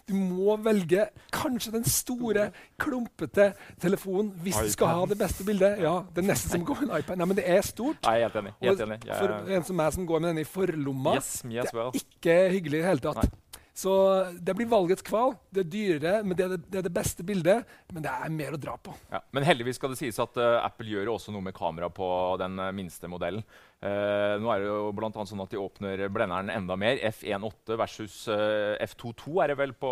Du 0.08 0.14
må 0.18 0.56
velge 0.64 1.06
kanskje 1.34 1.74
den 1.76 1.86
store, 1.86 2.48
klumpete 2.80 3.52
telefonen 3.82 4.32
hvis 4.42 4.58
du 4.58 4.72
skal 4.74 4.94
ha 4.98 5.06
det 5.10 5.18
beste 5.20 5.46
bildet. 5.46 5.78
Ja, 5.84 6.00
Det 6.14 6.24
er 6.24 6.28
nesten 6.32 6.56
som 6.56 6.64
å 6.64 6.70
gå 6.72 6.78
med 6.80 6.88
en 6.88 6.98
iPad. 6.98 7.20
Nei, 7.20 7.30
men 7.30 7.38
det 7.38 7.46
er 7.54 7.62
stort. 7.66 8.02
Nei, 8.08 8.16
helt 8.24 8.40
enig. 8.40 8.56
Helt 8.64 8.84
enig. 8.86 9.00
Og 9.06 9.14
for 9.22 9.54
en 9.58 9.68
som 9.70 9.78
meg 9.78 9.94
som 9.94 10.08
går 10.08 10.24
med 10.24 10.32
denne 10.32 10.44
i 10.44 10.48
forlomma, 10.48 11.16
yes, 11.20 11.32
yes, 11.46 11.70
det 11.70 11.86
er 11.86 12.02
ikke 12.02 12.38
hyggelig 12.56 12.80
i 12.80 12.82
det 12.82 12.90
hele 12.90 13.04
tatt. 13.06 13.22
Nei. 13.22 13.43
Så 13.74 13.92
det 14.38 14.54
blir 14.54 14.68
valgets 14.70 15.02
kval. 15.02 15.32
Det 15.50 15.64
er 15.64 15.70
dyrere, 15.70 16.18
men 16.22 16.38
det 16.38 16.44
er 16.44 16.52
det, 16.52 16.60
det 16.70 16.78
er 16.78 16.84
det, 16.86 16.92
beste 16.94 17.24
bildet. 17.26 17.72
Men 17.90 18.04
det 18.06 18.12
er 18.12 18.30
mer 18.30 18.54
å 18.54 18.60
dra 18.60 18.76
på. 18.78 18.94
Ja, 19.10 19.18
men 19.34 19.46
heldigvis 19.46 19.80
skal 19.80 19.90
det 19.90 19.98
sies 19.98 20.20
at 20.22 20.38
uh, 20.38 20.60
Apple 20.62 20.86
gjør 20.92 21.10
også 21.16 21.34
noe 21.34 21.42
med 21.42 21.56
kamera 21.56 21.90
på 21.90 22.06
den 22.38 22.54
uh, 22.62 22.70
minste 22.76 23.10
modellen. 23.10 23.42
Uh, 23.84 24.40
nå 24.40 24.48
er 24.48 24.62
det 24.62 24.68
jo 24.70 24.92
blant 24.96 25.16
annet 25.18 25.28
sånn 25.28 25.42
at 25.44 25.50
De 25.52 25.58
åpner 25.60 26.00
blenderen 26.08 26.48
enda 26.48 26.76
mer. 26.80 26.96
F1.8 27.04 27.76
versus 27.76 28.14
uh, 28.32 28.80
F2.2 28.80 29.34
er 29.44 29.52
det 29.52 29.56
vel 29.58 29.74
på 29.76 29.90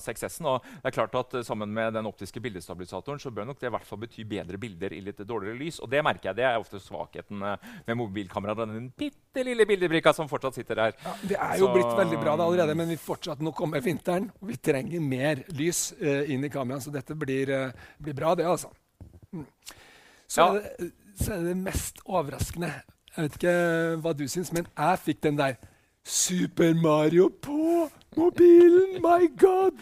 6S-en. 0.00 0.48
og 0.48 0.64
det 0.78 0.88
er 0.88 0.94
klart 0.96 1.18
at 1.20 1.36
uh, 1.36 1.42
Sammen 1.44 1.68
med 1.76 1.92
den 1.92 2.08
optiske 2.08 2.40
bildestabilisatoren 2.40 3.20
så 3.20 3.32
bør 3.34 3.50
nok 3.50 3.60
det 3.60 3.68
i 3.68 3.74
hvert 3.74 3.84
fall 3.84 4.00
bety 4.00 4.24
bedre 4.28 4.56
bilder 4.60 4.94
i 4.96 5.02
litt 5.04 5.20
dårligere 5.28 5.60
lys. 5.60 5.80
og 5.84 5.90
Det 5.92 6.00
merker 6.06 6.30
jeg, 6.30 6.38
det 6.38 6.46
er 6.48 6.62
ofte 6.62 6.80
svakheten 6.80 7.42
med 7.44 7.98
mobilkamera. 8.00 8.56
Den 8.64 8.88
bitte 8.96 9.44
lille 9.44 9.68
bildebrikka 9.68 10.14
som 10.16 10.30
fortsatt 10.30 10.56
sitter 10.56 10.80
der. 10.80 10.96
Ja, 11.04 11.14
det 11.34 11.36
er 11.36 11.60
jo 11.60 11.68
så, 11.68 11.74
blitt 11.76 11.92
veldig 12.00 12.22
bra 12.22 12.38
det 12.40 12.48
allerede, 12.48 12.78
men 12.80 12.90
vi 12.94 12.96
fortsatt, 13.00 13.44
nå 13.44 13.52
kommer 13.56 13.84
vinteren, 13.84 14.30
og 14.40 14.48
vi 14.54 14.56
trenger 14.56 15.04
mer 15.04 15.44
lys 15.52 15.90
inn 16.00 16.48
i 16.48 16.52
kameraet. 16.52 16.88
Så 16.88 16.94
dette 16.94 17.18
blir, 17.18 17.52
blir, 18.00 18.16
bra, 18.16 18.32
det, 18.40 18.48
altså. 18.48 18.72
Mm. 19.36 19.46
Så, 20.24 20.40
ja. 20.40 20.50
det, 20.56 20.90
så 21.20 21.36
er 21.36 21.48
det 21.50 21.56
mest 21.60 22.00
overraskende 22.08 22.72
jeg 23.14 23.28
vet 23.28 23.38
ikke 23.38 23.54
hva 24.02 24.12
du 24.16 24.24
syns, 24.26 24.50
men 24.54 24.66
jeg 24.66 25.00
fikk 25.04 25.22
den 25.22 25.38
der 25.38 25.54
Super 26.04 26.74
Mario 26.74 27.30
på 27.42 27.86
mobilen! 28.16 28.98
My 29.00 29.28
God! 29.40 29.78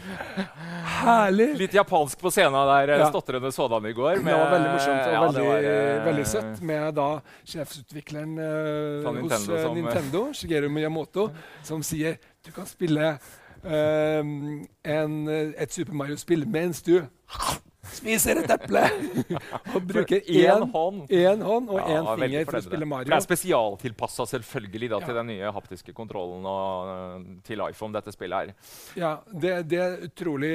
Herlig. 1.01 1.49
Litt 1.59 1.75
japansk 1.75 2.21
på 2.21 2.31
scenen 2.31 2.55
der. 2.69 2.93
Ja. 3.01 3.09
Stotrende 3.11 3.51
sådan 3.53 3.89
i 3.89 3.95
går. 3.97 4.21
Med, 4.21 4.31
det 4.31 4.37
var 4.39 4.53
veldig 4.53 4.69
morsomt 4.71 5.01
og 5.01 5.17
ja, 5.17 5.25
veldig, 5.25 5.47
var, 5.49 5.67
uh, 5.67 6.05
veldig, 6.07 6.27
søtt 6.31 6.63
med 6.71 6.87
da 7.01 7.09
sjefsutvikleren 7.55 8.37
uh, 8.39 9.09
hos 9.09 9.19
Nintendo, 9.19 9.57
uh, 9.57 9.75
Nintendo, 9.81 10.23
Shigeru 10.37 10.69
Miyamoto, 10.71 11.27
som 11.67 11.83
sier 11.87 12.21
du 12.47 12.53
kan 12.55 12.69
spille 12.71 13.17
en, 13.63 15.13
et 15.31 15.71
Super 15.71 15.95
Mario-spill 15.95 16.43
mens 16.51 16.81
du 16.83 16.97
spiser 17.83 18.39
et 18.43 18.51
eple 18.55 18.83
og 19.75 19.87
bruker 19.89 20.23
én 20.23 20.65
hånd. 20.71 21.03
hånd. 21.11 21.71
og 21.71 21.81
én 21.81 21.97
ja, 21.97 22.15
finger 22.19 22.45
for 22.47 22.59
å 22.59 22.63
spille 22.65 22.87
Mario. 22.89 23.11
Det 23.11 23.17
er 23.17 23.25
spesialtilpassa 23.25 24.27
selvfølgelig 24.31 24.91
da, 24.93 25.01
ja. 25.01 25.09
til 25.09 25.19
den 25.19 25.31
nye 25.33 25.53
haptiske 25.57 25.95
kontrollen 25.97 26.47
og, 26.47 26.93
uh, 26.93 27.25
til 27.47 27.65
iPhone. 27.67 27.95
dette 27.97 28.15
spillet 28.15 28.53
her. 28.53 28.69
Ja, 28.99 29.13
det, 29.27 29.55
det, 29.73 29.81
er 29.83 30.07
utrolig 30.07 30.53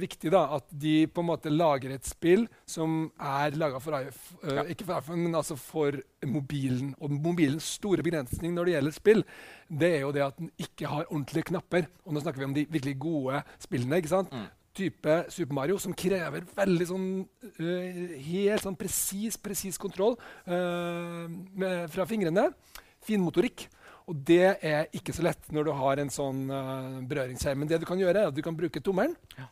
viktig 0.00 0.32
da, 0.34 0.46
at 0.58 0.66
de 0.70 0.96
på 1.06 1.22
en 1.22 1.30
måte 1.30 1.52
lager 1.52 1.94
et 1.94 2.08
spill 2.08 2.48
som 2.66 3.06
er 3.22 3.54
laga 3.60 3.78
for 3.82 4.00
iPhone, 4.00 4.40
uh, 4.42 4.58
ja. 4.58 4.66
ikke 4.74 4.88
for 4.88 4.98
iPhone, 4.98 5.22
men 5.28 5.38
altså 5.38 5.58
for 5.60 6.00
mobilen. 6.26 6.90
Og 6.98 7.14
mobilens 7.14 7.70
store 7.78 8.02
begrensning 8.02 8.56
når 8.56 8.66
det 8.66 8.76
gjelder 8.76 8.98
spill, 8.98 9.24
det 9.70 9.94
er 10.00 10.04
jo 10.04 10.12
det 10.14 10.26
at 10.26 10.42
den 10.42 10.50
ikke 10.60 10.90
har 10.90 11.06
ordentlige 11.06 11.52
knapper. 11.52 11.88
Og 12.04 12.16
nå 12.16 12.24
snakker 12.24 12.42
vi 12.42 12.50
om 12.50 12.58
de 12.58 12.66
virkelig 12.66 12.98
gode 13.06 13.46
spillene. 13.62 14.02
ikke 14.02 14.14
sant? 14.16 14.34
Mm 14.34 14.50
type 14.74 15.16
Super 15.32 15.56
Mario 15.56 15.78
som 15.80 15.94
krever 15.96 16.46
veldig 16.56 16.88
sånn 16.90 17.06
uh, 17.24 18.18
helt 18.26 18.64
sånn 18.64 18.78
presis, 18.78 19.38
presis 19.40 19.80
kontroll 19.80 20.18
uh, 20.48 21.24
med, 21.30 21.86
fra 21.94 22.06
fingrene. 22.10 22.50
Finmotorikk. 23.04 23.68
Og 24.10 24.18
det 24.28 24.56
er 24.60 24.90
ikke 24.92 25.14
så 25.16 25.24
lett 25.24 25.52
når 25.54 25.68
du 25.68 25.72
har 25.78 26.00
en 26.02 26.12
sånn 26.12 26.46
uh, 26.52 27.00
berøringsskjerm. 27.08 27.62
Men 27.62 27.70
det 27.70 27.80
du 27.80 27.88
kan 27.88 28.00
gjøre, 28.00 28.26
er 28.26 28.32
at 28.32 28.36
du 28.36 28.42
kan 28.44 28.56
bruke 28.56 28.82
tommelen. 28.84 29.16
Ja. 29.38 29.48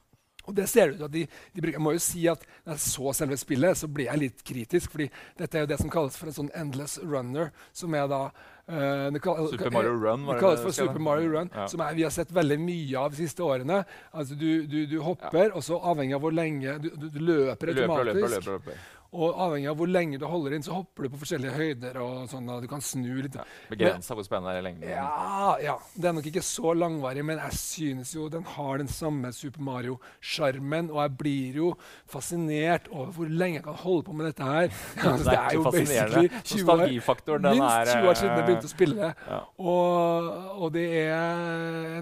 Og 0.46 0.56
det 0.56 0.68
ser 0.70 0.94
ut 0.94 1.04
at 1.06 1.12
de, 1.12 1.26
de 1.26 1.62
bruker, 1.62 1.78
Jeg 1.78 1.84
må 1.84 1.92
jo 1.94 2.02
si 2.02 2.24
at 2.30 2.42
når 2.64 2.74
jeg 2.74 2.84
så 2.86 3.12
selve 3.16 3.38
spillet, 3.40 3.78
så 3.78 3.88
blir 3.88 4.10
jeg 4.10 4.22
litt 4.22 4.42
kritisk. 4.46 4.90
fordi 4.90 5.10
dette 5.38 5.58
er 5.58 5.66
jo 5.66 5.70
det 5.70 5.78
som 5.78 5.92
kalles 5.92 6.16
for 6.18 6.30
en 6.30 6.38
sånn 6.40 6.50
endless 6.54 6.98
runner. 7.02 7.52
som 7.72 7.94
er 7.94 8.08
da 8.10 8.28
Uh, 8.62 9.10
det, 9.10 9.18
Super 9.50 9.72
Mario 9.74 9.90
Run. 9.90 10.22
Det 10.22 10.38
kalles 10.38 10.60
for 10.62 10.70
Super 10.70 11.00
Mario 11.02 11.32
Run, 11.32 11.50
ja. 11.54 11.66
som 11.68 11.80
er, 11.82 11.96
vi 11.98 12.04
har 12.06 12.12
sett 12.14 12.30
veldig 12.30 12.60
mye 12.62 13.00
av 13.00 13.10
de 13.10 13.18
siste 13.18 13.42
årene. 13.42 13.80
Altså, 14.14 14.36
du, 14.38 14.66
du, 14.70 14.84
du 14.86 15.00
hopper, 15.02 15.48
ja. 15.48 15.56
og 15.58 15.64
så 15.66 15.80
avhengig 15.82 16.14
av 16.14 16.22
hvor 16.22 16.30
lenge 16.32 16.76
Du, 16.78 16.88
du 16.94 17.18
løper 17.18 17.72
automatisk. 17.74 18.14
Løper, 18.14 18.36
løper, 18.36 18.52
løper, 18.52 18.84
og 19.12 19.36
avhengig 19.44 19.68
av 19.68 19.76
hvor 19.76 19.90
lenge 19.92 20.16
du 20.16 20.24
holder 20.24 20.54
inn, 20.56 20.62
så 20.64 20.72
hopper 20.78 21.04
du 21.04 21.12
på 21.12 21.20
forskjellige 21.20 21.52
høyder. 21.52 21.98
og 22.00 22.30
sånn, 22.30 22.48
og 22.48 22.62
Du 22.64 22.68
kan 22.68 22.80
snu 22.80 23.20
litt. 23.20 23.34
Ja, 23.36 23.44
Begrensa 23.68 24.16
hvor 24.16 24.24
spennende 24.24 24.54
det 24.54 24.62
er 24.62 24.64
lengden. 24.64 24.88
Ja, 24.88 25.56
ja, 25.60 25.74
Det 25.94 26.08
er 26.08 26.14
nok 26.16 26.28
ikke 26.30 26.44
så 26.46 26.72
langvarig, 26.72 27.24
men 27.24 27.36
jeg 27.42 27.58
synes 27.58 28.14
jo 28.14 28.30
den 28.32 28.46
har 28.54 28.78
den 28.80 28.88
samme 28.88 29.32
Super 29.36 29.60
Mario-sjarmen. 29.60 30.88
Og 30.90 31.02
jeg 31.02 31.16
blir 31.18 31.58
jo 31.60 31.74
fascinert 32.08 32.88
over 32.88 33.12
hvor 33.12 33.28
lenge 33.28 33.60
jeg 33.60 33.66
kan 33.66 33.76
holde 33.82 34.06
på 34.08 34.16
med 34.16 34.30
dette 34.30 34.48
her. 34.48 34.72
Ja, 35.02 35.16
det, 35.18 35.34
er 35.34 35.54
jo 35.54 35.62
basically 35.64 36.28
20 36.44 36.70
år, 36.70 37.38
minst 37.42 37.92
20 37.92 38.08
år 38.08 38.16
siden 38.16 38.36
jeg 38.36 38.46
begynte 38.46 38.68
å 38.68 38.70
spille. 38.70 39.12
Ja. 39.28 39.40
Og, 39.58 40.28
og, 40.56 40.68
det 40.72 40.86
er 41.02 42.00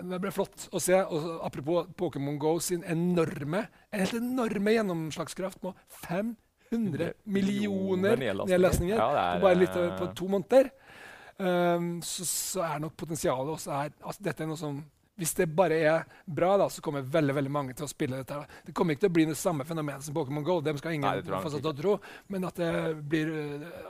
Det 0.00 0.20
ble 0.22 0.32
flott 0.32 0.68
å 0.72 0.80
se. 0.80 1.02
Og 1.04 1.44
apropos 1.44 1.90
Pokémon 1.98 2.38
Go 2.40 2.56
sin 2.62 2.84
enorme, 2.86 3.66
helt 3.92 4.16
enorme 4.16 4.76
gjennomslagskraft 4.78 5.64
nå. 5.66 5.74
5 6.06 6.34
100 6.72 7.12
millioner 7.24 8.18
nedlastninger 8.18 8.98
på 8.98 9.44
bare 9.44 9.58
litt 9.58 9.78
på 9.98 10.10
to 10.18 10.28
måneder. 10.32 10.70
Um, 11.36 11.98
så, 12.02 12.24
så, 12.24 12.62
er 12.64 12.78
nok 12.80 12.94
potensialet 12.96 13.50
også 13.52 13.74
her 13.74 13.90
altså 14.00 14.22
Dette 14.24 14.40
er 14.40 14.48
noe 14.48 14.56
som 14.56 14.78
hvis 15.16 15.32
det 15.38 15.46
bare 15.56 15.78
er 15.80 16.04
bra, 16.24 16.54
da, 16.60 16.68
så 16.72 16.82
kommer 16.84 17.04
veldig 17.04 17.36
veldig 17.38 17.52
mange 17.52 17.76
til 17.76 17.86
å 17.86 17.90
spille 17.90 18.20
dette. 18.20 18.38
Det 18.66 18.74
kommer 18.76 18.94
ikke 18.94 19.06
til 19.06 19.12
å 19.12 19.16
bli 19.16 19.24
det 19.30 19.38
samme 19.40 19.64
fenomenet 19.68 20.04
som 20.04 20.16
Pokémon 20.16 20.44
GO. 20.44 20.58
Dem 20.64 20.76
skal 20.80 20.96
ingen 20.96 21.08
Nei, 21.08 21.24
tro, 21.80 21.96
Men 22.32 22.44
at 22.48 22.60
det 22.60 22.72
blir, 23.08 23.32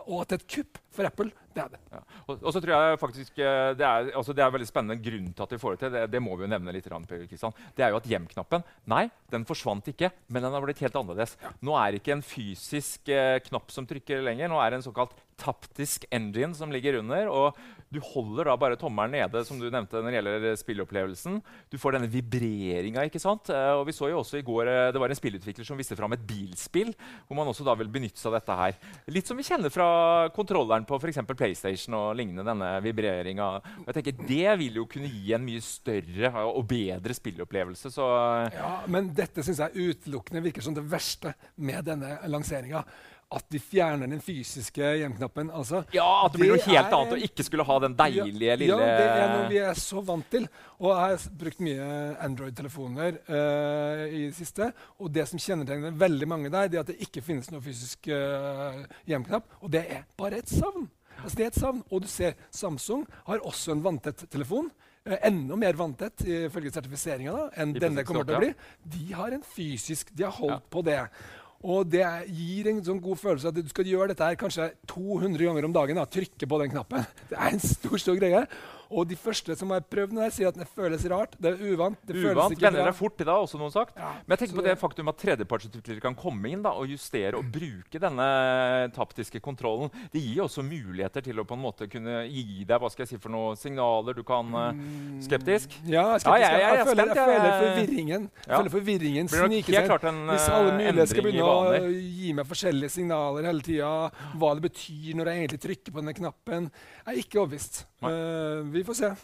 og 0.07 0.23
at 0.23 0.31
det 0.31 0.39
er 0.39 0.45
et 0.45 0.55
kupp 0.57 0.81
for 0.97 1.09
Apple, 1.09 1.33
det 1.57 1.63
er 1.65 1.73
det. 1.73 1.81
Ja. 1.93 2.01
Og, 2.27 2.33
og, 2.37 2.49
så 2.55 2.61
tror 2.63 2.75
jeg 2.75 3.01
faktisk 3.01 3.41
eh, 3.43 3.73
det 3.77 3.85
er, 3.85 4.11
altså 4.17 4.35
det 4.37 4.45
er 4.45 4.53
veldig 4.55 4.69
spennende 4.69 4.97
grunn 5.03 5.29
til 5.33 5.45
at 5.45 5.55
vi 5.55 5.61
får 5.61 5.75
det 5.75 5.83
til. 5.83 5.93
Det, 5.97 6.05
det 6.15 6.23
må 6.25 6.37
vi 6.37 6.47
jo 6.47 6.53
nevne 6.53 6.75
litt. 6.75 6.87
Kristian. 6.87 7.55
Det 7.77 7.83
er 7.83 7.91
jo 7.91 7.99
at 7.99 8.07
hjem-knappen 8.07 8.63
Nei, 8.89 9.07
den 9.33 9.45
forsvant 9.49 9.89
ikke, 9.91 10.13
men 10.31 10.45
den 10.45 10.55
har 10.55 10.63
blitt 10.63 10.81
helt 10.85 10.97
annerledes. 10.97 11.35
Ja. 11.43 11.51
Nå 11.67 11.75
er 11.81 11.93
det 11.93 12.03
ikke 12.03 12.15
en 12.17 12.25
fysisk 12.25 13.11
eh, 13.13 13.39
knapp 13.49 13.75
som 13.75 13.89
trykker 13.89 14.23
lenger. 14.25 14.51
Nå 14.53 14.61
er 14.63 14.73
det 14.73 14.81
en 14.81 14.87
såkalt 14.87 15.17
taptisk 15.41 16.07
engine 16.15 16.55
som 16.57 16.73
ligger 16.73 16.99
under. 17.01 17.29
og 17.29 17.57
Du 17.93 18.01
holder 18.03 18.49
da 18.49 18.57
bare 18.59 18.77
tommelen 18.77 19.15
nede 19.15 19.45
som 19.47 19.61
du 19.61 19.69
nevnte 19.71 20.01
når 20.01 20.11
det 20.11 20.17
gjelder 20.19 20.57
spilleopplevelsen. 20.59 21.39
Du 21.71 21.79
får 21.79 21.97
denne 21.97 22.11
vibreringa. 22.11 23.05
ikke 23.07 23.23
sant? 23.23 23.51
Eh, 23.51 23.73
og 23.77 23.87
vi 23.87 23.95
så 23.95 24.11
jo 24.11 24.21
også 24.21 24.41
i 24.41 24.47
går, 24.47 24.67
eh, 24.67 24.93
Det 24.93 25.01
var 25.01 25.09
en 25.09 25.21
spillutvikler 25.21 25.65
som 25.65 25.77
viste 25.77 25.97
fram 25.97 26.13
et 26.13 26.27
bilspill, 26.27 26.95
hvor 27.27 27.37
man 27.37 27.47
også 27.47 27.65
da 27.65 27.75
vil 27.75 27.89
benytte 27.89 28.19
seg 28.19 28.33
av 28.33 28.41
dette 28.41 28.57
her. 28.57 28.75
Litt 29.09 29.27
som 29.27 29.37
vi 29.37 29.45
kjenner 29.45 29.71
fra 29.71 30.29
kontrolleren 30.35 30.85
på 30.85 30.99
f.eks. 30.99 31.23
PlayStation 31.37 31.95
og 31.95 32.17
lignende. 32.17 32.45
denne 32.47 32.81
vibreringa. 32.83 33.63
Det 34.27 34.59
vil 34.59 34.75
jo 34.75 34.87
kunne 34.87 35.09
gi 35.09 35.33
en 35.33 35.45
mye 35.45 35.61
større 35.61 36.33
og 36.47 36.67
bedre 36.67 37.15
spilleopplevelse. 37.15 37.91
Så 37.91 38.07
ja, 38.53 38.83
Men 38.87 39.13
dette 39.15 39.43
syns 39.43 39.59
jeg 39.59 39.97
utelukkende 39.97 40.43
virker 40.43 40.63
som 40.63 40.75
det 40.75 40.85
verste 40.85 41.35
med 41.57 41.85
denne 41.85 42.19
lanseringa 42.27 42.85
at 43.35 43.47
de 43.51 43.59
fjerner 43.59 44.07
den 44.07 44.21
fysiske 44.23 44.91
hjemknappen. 45.01 45.49
Altså, 45.51 45.81
ja, 45.95 46.07
At 46.25 46.35
det 46.35 46.41
blir 46.41 46.53
noe 46.55 46.63
helt 46.63 46.79
er, 46.79 46.95
annet 46.95 47.15
å 47.17 47.27
ikke 47.27 47.47
skulle 47.47 47.67
ha 47.67 47.79
den 47.83 47.97
deilige 47.99 48.23
ja, 48.23 48.59
lille 48.61 48.77
Ja, 48.79 48.91
det 49.01 49.07
er 49.07 49.33
noe 49.33 49.49
vi 49.51 49.61
er 49.67 49.79
så 49.81 50.03
vant 50.07 50.29
til. 50.31 50.47
Og 50.79 50.93
jeg 50.93 51.01
har 51.03 51.25
brukt 51.41 51.65
mye 51.67 51.89
Android-telefoner 52.23 53.19
uh, 53.27 54.05
i 54.07 54.29
det 54.29 54.37
siste. 54.37 54.71
Og 55.03 55.11
det 55.15 55.27
som 55.31 55.43
kjennetegner 55.43 55.97
veldig 55.99 56.29
mange 56.31 56.53
der, 56.55 56.71
det 56.71 56.79
er 56.79 56.85
at 56.85 56.93
det 56.93 57.01
ikke 57.03 57.25
finnes 57.27 57.51
noe 57.51 57.65
fysisk 57.65 58.07
uh, 58.15 58.85
hjemknapp. 59.11 59.49
Og 59.59 59.73
det 59.75 59.83
er 59.91 60.05
bare 60.19 60.39
et 60.45 60.53
savn. 60.53 60.87
Altså, 61.17 61.35
det 61.35 61.49
er 61.49 61.51
et 61.51 61.59
savn. 61.59 61.81
Og 61.91 62.05
du 62.05 62.11
ser 62.11 62.37
Samsung 62.55 63.03
har 63.27 63.43
også 63.43 63.75
en 63.75 63.83
vanntett 63.89 64.23
telefon. 64.31 64.71
Uh, 65.03 65.17
enda 65.27 65.59
mer 65.59 65.75
vanntett 65.79 66.23
ifølge 66.23 66.71
sertifiseringa 66.77 67.49
enn 67.59 67.75
denne 67.75 68.07
kommer 68.07 68.29
til 68.29 68.39
å 68.39 68.45
bli. 68.45 68.53
De 68.95 69.11
har 69.19 69.35
en 69.35 69.43
fysisk, 69.43 70.15
de 70.15 70.29
har 70.29 70.39
holdt 70.39 70.61
ja. 70.61 70.71
på 70.77 70.85
det. 70.87 71.01
Og 71.65 71.89
det 71.89 72.05
gir 72.29 72.69
en 72.71 72.83
sånn 72.85 73.01
god 73.03 73.21
følelse 73.21 73.51
at 73.51 73.57
du 73.57 73.71
skal 73.71 73.89
gjøre 73.89 74.11
dette 74.13 74.27
her 74.27 74.39
kanskje 74.39 74.69
200 74.93 75.41
ganger 75.41 75.69
om 75.69 75.77
dagen. 75.77 76.01
Da, 76.01 76.05
trykke 76.11 76.49
på 76.51 76.61
den 76.63 76.73
knappen. 76.75 77.07
Det 77.31 77.39
er 77.39 77.55
en 77.55 77.63
stor 77.63 77.97
stor 78.03 78.19
greie. 78.21 78.43
Og 78.91 79.07
de 79.09 79.17
første 79.19 79.57
som 79.59 79.73
har 79.75 79.85
prøvd 79.87 80.15
det, 80.17 80.29
sier 80.37 80.51
at 80.51 80.59
det 80.59 80.69
føles 80.71 81.07
rart. 81.11 81.35
Det 81.41 81.55
er 81.55 81.73
uvant. 81.73 81.99
det 82.07 82.17
føles 82.19 82.55
ikke 82.55 82.67
Venner 82.67 82.91
deg 82.91 82.97
fort 82.99 83.17
til 83.19 83.27
det, 83.27 83.33
har 83.33 83.47
også 83.47 83.61
noen 83.61 83.75
sagt. 83.75 83.97
Ja, 83.99 84.13
Men 84.25 84.37
jeg 84.37 84.43
tenker 84.43 84.61
på 84.61 84.67
det 84.67 84.77
faktum 84.81 85.11
at 85.13 85.19
tredjepartsutviklere 85.23 86.05
kan 86.05 86.19
komme 86.19 86.53
inn 86.53 86.63
da, 86.65 86.75
og 86.77 86.91
justere 86.91 87.39
og 87.39 87.49
bruke 87.53 88.01
denne 88.03 88.29
taptiske 88.97 89.41
kontrollen. 89.45 89.91
Det 90.13 90.23
gir 90.23 90.45
også 90.47 90.65
muligheter 90.67 91.25
til 91.27 91.43
å 91.43 91.47
på 91.47 91.57
en 91.57 91.65
måte 91.65 91.89
kunne 91.91 92.23
gi 92.31 92.65
deg 92.67 92.83
hva 92.83 92.91
skal 92.93 93.07
jeg 93.07 93.15
si 93.15 93.21
for 93.23 93.35
noe 93.35 93.57
signaler. 93.59 94.17
Du 94.17 94.25
kan 94.27 94.55
eh, 94.63 94.83
Skeptisk? 95.27 95.79
Ja, 95.87 96.17
jeg, 96.17 96.27
Ja, 96.27 96.37
ja, 96.37 96.51
ja 96.51 96.59
jeg 96.67 96.81
jeg, 96.81 96.89
føler, 96.91 97.13
jeg 97.13 97.31
føler 97.33 97.59
forvirringen. 97.65 98.29
Jeg 98.47 98.55
føler 98.55 98.75
forvirringen 98.77 99.33
snike 99.33 99.73
seg. 99.73 99.91
Hvis 100.37 100.49
alle 100.53 100.73
muligheter 100.77 100.97
mulige 100.97 101.11
skal 101.11 101.27
begynne 101.27 101.51
å 101.51 101.91
gi 101.91 102.33
meg 102.37 102.49
forskjellige 102.49 102.95
signaler 102.97 103.49
hele 103.51 103.65
tida, 103.67 103.93
hva 104.39 104.53
det 104.57 104.65
betyr 104.67 105.19
når 105.19 105.31
jeg 105.31 105.43
egentlig 105.43 105.63
trykker 105.67 105.95
på 105.95 106.03
denne 106.03 106.17
knappen, 106.17 106.69
er 107.07 107.21
ikke 107.21 107.43
overbevist. 107.43 107.85
Nei. 108.05 108.13
Vi 108.77 108.85
se. 108.95 109.15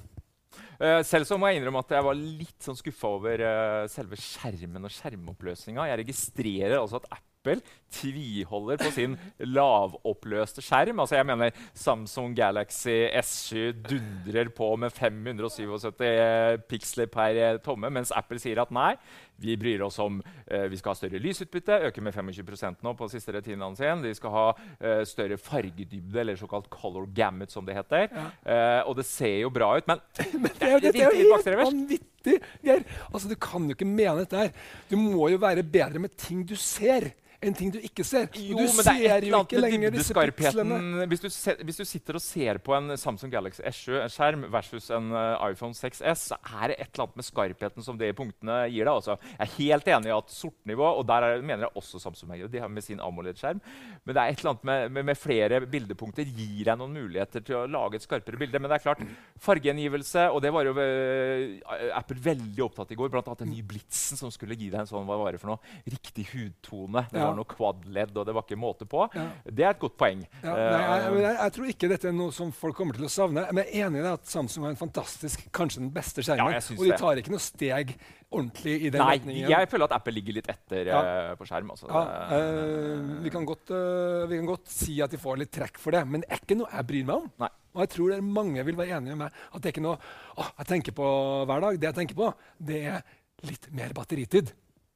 Eh, 0.82 1.00
selv 1.06 1.28
så 1.28 1.38
må 1.38 1.46
jeg 1.46 1.60
innrømme 1.60 1.82
at 1.84 1.92
jeg 1.94 2.06
var 2.08 2.16
litt 2.18 2.64
sånn 2.64 2.78
skuffa 2.78 3.10
over 3.14 3.44
eh, 3.46 3.82
selve 3.92 4.18
skjermen 4.18 4.88
og 4.88 4.90
skjermoppløsninga. 4.90 5.86
Jeg 5.86 6.00
registrerer 6.02 6.80
altså 6.80 6.98
at 6.98 7.12
Apple 7.14 7.62
tviholder 7.92 8.80
på 8.82 8.90
sin 8.94 9.14
lavoppløste 9.56 10.62
skjerm. 10.64 11.02
Altså 11.02 11.20
jeg 11.20 11.28
mener 11.28 11.54
Samsung 11.78 12.34
Galaxy 12.38 13.04
S7 13.18 13.78
dundrer 13.78 14.50
på 14.54 14.72
med 14.80 14.94
577 14.94 16.66
piksler 16.70 17.10
per 17.14 17.38
eh, 17.38 17.60
tomme, 17.62 17.90
mens 17.94 18.14
Apple 18.18 18.42
sier 18.42 18.62
at 18.62 18.74
nei, 18.74 18.96
vi 19.42 19.56
bryr 19.58 19.82
oss 19.82 19.98
om 20.02 20.20
eh, 20.46 20.68
vi 20.70 20.78
skal 20.78 20.92
ha 20.92 20.98
større 20.98 21.20
lysutbytte, 21.22 21.80
øke 21.88 22.04
med 22.04 22.14
25% 22.14 22.84
nå 22.86 22.94
på 22.98 23.08
siste 23.10 23.34
retinene 23.34 23.74
sin. 23.78 24.04
De 24.04 24.14
skal 24.14 24.34
ha 24.34 24.44
eh, 24.78 25.02
større 25.08 25.38
fargedybde, 25.40 26.20
eller 26.22 26.38
såkalt 26.38 26.70
color 26.72 27.08
gamut, 27.14 27.50
som 27.52 27.66
det 27.66 27.76
heter. 27.76 28.06
Ja. 28.12 28.26
Eh, 28.46 28.80
og 28.86 28.96
det 29.00 29.06
ser 29.08 29.40
jo 29.42 29.50
bra 29.52 29.74
ut, 29.78 29.90
men 29.90 30.02
Det 30.62 30.68
er 30.76 30.83
det 30.83 30.93
dette 30.93 31.05
er 31.05 31.17
jo 31.17 31.33
helt 31.35 31.50
vanvittig, 31.62 32.38
Geir. 32.62 32.85
Altså, 33.11 33.31
du 33.31 33.37
kan 33.41 33.67
jo 33.69 33.76
ikke 33.76 33.88
mene 33.88 34.23
dette 34.23 34.38
her. 34.38 34.52
Du 34.91 34.97
må 35.00 35.29
jo 35.33 35.41
være 35.43 35.64
bedre 35.67 36.02
med 36.02 36.17
ting 36.21 36.45
du 36.49 36.55
ser, 36.59 37.12
enn 37.42 37.56
ting 37.58 37.72
du 37.75 37.78
ikke 37.82 38.04
ser. 38.06 38.28
Jo, 38.38 38.56
du 38.56 38.62
men 38.62 38.78
det 38.78 38.92
er 38.92 39.00
ser 39.02 39.26
jo 39.28 39.40
ikke 39.42 39.62
lenger 39.62 39.94
disse 39.94 40.14
pikslene. 40.14 41.06
Hvis 41.11 41.25
du, 41.25 41.28
hvis 41.66 41.80
du 41.80 41.84
sitter 41.88 42.18
og 42.18 42.22
ser 42.25 42.61
på 42.62 42.75
en 42.76 42.94
Samsung 43.00 43.32
Galaxy 43.32 43.62
S7-skjerm 43.66 44.46
versus 44.52 44.88
en 44.94 45.11
eh, 45.16 45.46
iPhone 45.50 45.76
6S, 45.76 46.28
så 46.30 46.38
er 46.40 46.72
det 46.72 46.78
et 46.78 46.92
eller 46.92 47.06
annet 47.06 47.20
med 47.20 47.26
skarpheten 47.26 47.87
som 47.87 47.99
de 47.99 48.12
punktene 48.16 48.58
gir 48.70 48.87
deg. 48.87 48.92
Altså. 48.94 49.18
Jeg 49.32 49.42
er 49.46 49.54
helt 49.56 49.90
enig 49.96 50.12
i 50.12 50.14
at 50.16 50.34
sortnivå, 50.34 50.87
og 51.00 51.06
der 51.11 51.28
er, 51.28 51.42
mener 51.42 51.66
jeg 51.66 51.82
også 51.82 52.02
Samsung 52.02 52.32
de 52.32 52.62
har 52.62 52.70
med 52.70 52.84
sin 52.84 53.00
AMOLED-skjerm, 53.02 53.61
men 54.04 54.14
det 54.14 54.22
er 54.22 54.32
et 54.32 54.40
eller 54.40 54.54
annet 54.54 54.68
med, 54.68 54.84
med, 54.96 55.06
med 55.11 55.18
flere 55.18 55.61
bildepunkter 55.66 56.28
gir 56.28 56.68
deg 56.68 56.78
noen 56.78 56.94
muligheter 56.96 57.44
til 57.44 57.58
å 57.58 57.66
lage 57.70 57.99
et 57.99 58.06
skarpere 58.06 58.38
bilde. 58.40 58.61
Men 58.62 58.70
det 58.70 58.78
er 58.78 58.84
klart, 58.87 59.02
fargegjengivelse, 59.42 60.28
og 60.32 60.42
det 60.44 60.52
var 60.54 60.68
jo 60.68 60.75
uh, 60.78 61.90
Apple 61.99 62.22
veldig 62.22 62.64
opptatt 62.66 62.94
i 62.94 62.99
går, 62.99 63.12
blant 63.12 63.28
annet 63.30 63.44
den 63.44 63.52
nye 63.56 63.66
Blitzen 63.66 64.20
som 64.20 64.32
skulle 64.32 64.56
gi 64.58 64.70
deg 64.72 64.82
en 64.82 64.90
sånn 64.90 65.06
hva 65.08 65.18
var 65.20 65.34
det 65.34 65.42
for 65.42 65.54
noe, 65.54 65.76
riktig 65.90 66.28
hudtone. 66.32 67.04
Ja. 67.12 67.31
Var 67.32 67.38
noe 67.40 67.50
quad-ledd, 67.50 68.14
og 68.20 68.28
det 68.28 68.36
var 68.36 68.46
ikke 68.46 68.60
måte 68.60 68.86
på. 68.88 69.06
Det 69.48 69.64
er 69.66 69.72
et 69.74 69.82
godt 69.82 69.96
poeng. 70.00 70.22
Nei, 70.44 70.56
jeg, 70.56 71.02
Eh, 71.02 71.20
jeg, 71.22 71.36
jeg 71.38 71.52
tror 71.56 71.70
ikke 71.72 71.88
dette 71.92 72.08
er 72.10 72.16
noe 72.16 72.32
som 72.34 72.52
folk 72.54 72.76
kommer 72.78 72.96
til 72.98 73.08
å 73.08 73.12
savne. 73.12 73.44
Men 73.50 73.64
jeg 73.66 73.80
er 73.82 73.88
enig 73.88 74.02
i 74.02 74.06
det 74.06 74.12
at 74.20 74.32
Samsung 74.32 74.66
har 74.66 74.74
en 74.74 74.80
fantastisk, 74.80 75.46
kanskje 75.54 75.82
den 75.82 75.92
beste 75.94 76.24
skjermen. 76.24 76.58
Og 76.78 76.84
de 76.86 76.98
tar 77.00 77.20
ikke 77.22 77.32
noe 77.34 77.42
steg 77.42 77.94
ordentlig 78.32 78.74
i 78.86 78.90
den 78.92 79.02
Nei, 79.02 79.16
retningen. 79.18 79.50
jeg 79.52 79.68
føler 79.68 79.88
at 79.90 79.94
Apple 79.98 80.14
ligger 80.16 80.38
litt 80.38 80.48
etter 80.48 80.88
Ja. 80.88 81.00
uh, 81.02 81.32
på 81.36 81.44
skjerm. 81.48 81.68
Altså. 81.74 81.88
ja, 81.90 82.02
eh, 82.38 83.02
vi, 83.26 83.32
kan 83.34 83.44
godt, 83.48 83.72
uh, 83.74 84.24
vi 84.30 84.38
kan 84.40 84.48
godt 84.48 84.70
si 84.72 85.00
at 85.04 85.12
de 85.12 85.20
får 85.20 85.42
litt 85.42 85.52
trekk 85.52 85.76
for 85.82 85.92
det, 85.92 86.00
men 86.08 86.24
det 86.24 86.30
er 86.32 86.40
ikke 86.40 86.56
noe 86.56 86.70
jeg 86.72 86.88
bryr 86.88 87.04
meg 87.10 87.16
om. 87.16 87.28
Nei. 87.42 87.50
Og 87.72 87.84
jeg 87.84 87.92
tror 87.94 88.12
det 88.12 88.20
mange 88.24 88.64
vil 88.68 88.76
være 88.76 88.96
enige 88.98 89.16
med 89.16 89.26
meg 89.26 89.32
at 89.52 89.60
det 89.60 89.68
er 89.70 89.74
ikke 89.76 89.84
noe 89.84 89.96
å, 90.36 90.48
jeg 90.58 90.68
tenker 90.72 90.96
på 90.96 91.06
hver 91.48 91.60
dag. 91.66 91.78
Det 91.80 91.88
jeg 91.90 91.98
tenker 92.00 92.18
på, 92.18 92.32
det 92.72 92.80
er 92.94 93.04
litt 93.48 93.68
mer 93.76 93.92
batteritid. 93.96 94.52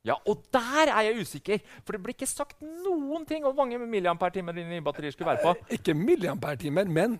Ja, 0.07 0.15
og 0.31 0.45
der 0.55 0.93
er 0.95 1.03
jeg 1.11 1.21
usikker! 1.27 1.61
For 1.85 1.97
det 1.97 2.03
blir 2.05 2.15
ikke 2.15 2.29
sagt 2.31 2.61
noen 2.63 3.25
ting 3.27 3.45
om 3.45 3.53
hvor 3.53 3.65
mange 3.67 3.81
milliampere-timer 3.91 4.55
dine 4.55 4.79
batterier 4.87 5.13
skulle 5.17 5.33
være 5.35 5.43
på. 5.43 5.57
Ikke 5.75 5.95
milliampere-timer, 5.99 6.87
men 6.87 7.19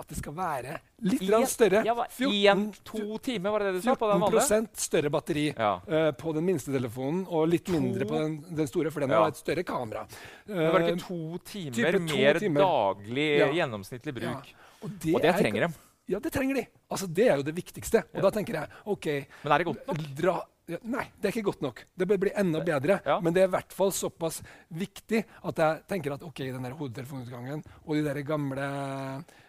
at 0.00 0.08
det 0.08 0.16
skal 0.16 0.32
være 0.32 0.78
litt 1.04 1.20
grann 1.28 1.42
større. 1.50 1.82
Ja, 1.84 1.92
hva- 1.92 2.06
14 2.08 2.46
en, 2.48 2.62
to 2.88 3.18
timer, 3.20 3.50
var 3.52 3.58
det 3.60 3.66
det 3.74 3.82
du 3.82 3.88
sa? 3.90 3.94
på 4.00 4.08
den 4.08 4.22
vanlige? 4.22 4.46
14 4.46 4.68
større 4.86 5.10
batteri 5.12 5.42
Ja. 5.58 5.72
uh, 5.84 6.12
på 6.16 6.32
den 6.38 6.46
minste 6.46 6.72
telefonen, 6.72 7.26
og 7.28 7.48
litt 7.52 7.68
mindre 7.68 8.06
på 8.08 8.16
den, 8.22 8.38
den 8.56 8.66
store, 8.70 8.90
for 8.94 9.00
den 9.04 9.10
Ja. 9.12 9.18
har 9.20 9.28
et 9.34 9.36
større 9.42 9.62
kamera. 9.62 10.06
Men 10.46 10.72
var 10.72 10.78
det 10.78 10.88
Eh, 10.88 10.94
ikke 10.94 11.04
to 11.04 11.38
timer 11.44 11.92
to 11.92 11.98
mer 12.16 12.38
timer. 12.40 12.60
daglig 12.64 13.28
Ja. 13.42 13.50
gjennomsnittlig 13.58 14.14
bruk? 14.14 14.54
Og 14.82 14.88
det, 15.02 15.14
Og 15.14 15.20
det 15.20 15.34
er- 15.34 15.38
trenger 15.42 15.66
de. 15.68 15.74
Ja, 16.08 16.18
det 16.18 16.32
trenger 16.32 16.54
de. 16.54 16.66
Altså, 16.90 17.06
Det 17.12 17.28
er 17.28 17.36
jo 17.36 17.42
det 17.42 17.54
viktigste. 17.54 18.02
Og 18.14 18.22
da 18.22 18.30
tenker 18.30 18.54
jeg 18.54 18.68
OK 18.86 19.06
Men 19.44 19.52
er 19.52 19.58
det 19.58 19.66
godt 19.66 19.86
nok? 19.86 19.96
Dra, 20.16 20.40
nei, 20.90 21.06
det 21.18 21.28
er 21.28 21.34
ikke 21.34 21.48
godt 21.50 21.64
nok. 21.64 21.84
Det 21.98 22.08
bør 22.10 22.20
bli 22.24 22.32
enda 22.42 22.62
bedre. 22.64 23.00
Ja. 23.06 23.18
Men 23.24 23.36
det 23.36 23.44
er 23.44 23.50
i 23.50 23.54
hvert 23.56 23.74
fall 23.76 23.92
såpass 23.96 24.40
viktig 24.68 25.22
at 25.50 25.62
jeg 25.64 25.84
tenker 25.90 26.14
at 26.16 26.24
OK, 26.26 26.42
den 26.46 26.66
der 26.66 26.76
hodetelefonutgangen 26.78 27.64
og 27.84 27.94
de 27.96 28.04
der 28.06 28.22
gamle 28.26 28.70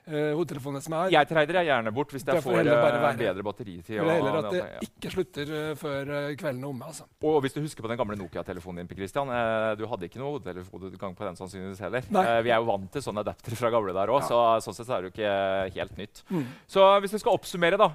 uh, 0.08 0.34
hodetelefonene 0.38 0.82
som 0.84 0.96
er. 0.98 1.12
Jeg 1.14 1.30
trader 1.30 1.60
jeg 1.60 1.70
gjerne 1.70 1.94
bort 1.96 2.14
hvis 2.16 2.26
jeg 2.26 2.44
får 2.44 2.60
eh, 2.62 3.18
bedre 3.20 3.46
batteritid. 3.46 3.84
Det 3.92 4.00
og 4.02 4.10
heller 4.10 4.38
at 4.40 4.50
det 4.56 4.88
ikke 4.88 5.12
slutter 5.14 5.52
uh, 5.52 5.72
før 5.80 6.12
kvelden 6.40 6.64
er 6.64 6.70
omme. 6.70 6.88
altså. 6.90 7.08
Og 7.28 7.38
hvis 7.46 7.56
du 7.56 7.62
husker 7.62 7.86
på 7.86 7.92
den 7.92 8.00
gamle 8.00 8.18
Nokia-telefonen 8.20 8.84
din, 8.84 8.98
Christian, 8.98 9.30
uh, 9.32 9.74
du 9.78 9.86
hadde 9.90 10.08
ikke 10.10 10.22
noe 10.22 10.36
hodetelefonutgang 10.38 11.16
på 11.18 11.28
den 11.28 11.40
sannsynligvis 11.40 11.84
heller. 11.86 12.08
Vi 12.42 12.54
er 12.54 12.58
jo 12.58 12.70
vant 12.70 12.90
til 12.94 13.06
sånne 13.06 13.24
adapter 13.26 13.56
fra 13.60 13.72
gamle 13.74 13.96
der 13.96 14.14
òg, 14.14 14.22
Ja. 14.22 14.30
så 14.32 14.40
sånn 14.66 14.78
sett 14.78 14.90
så 14.90 14.98
er 14.98 15.06
det 15.06 15.12
jo 15.12 15.14
ikke 15.16 15.78
helt 15.78 15.98
nytt. 16.00 16.24
Mm. 16.32 16.46
Så 16.70 16.88
hvis 17.04 17.16
vi 17.16 17.22
skal 17.24 17.38
oppsummere, 17.38 17.80
da. 17.80 17.90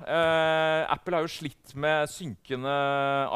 Apple 0.93 1.19
har 1.19 1.27
jo 1.27 1.33
slitt 1.33 1.75
med 1.75 2.11
synkende 2.11 2.77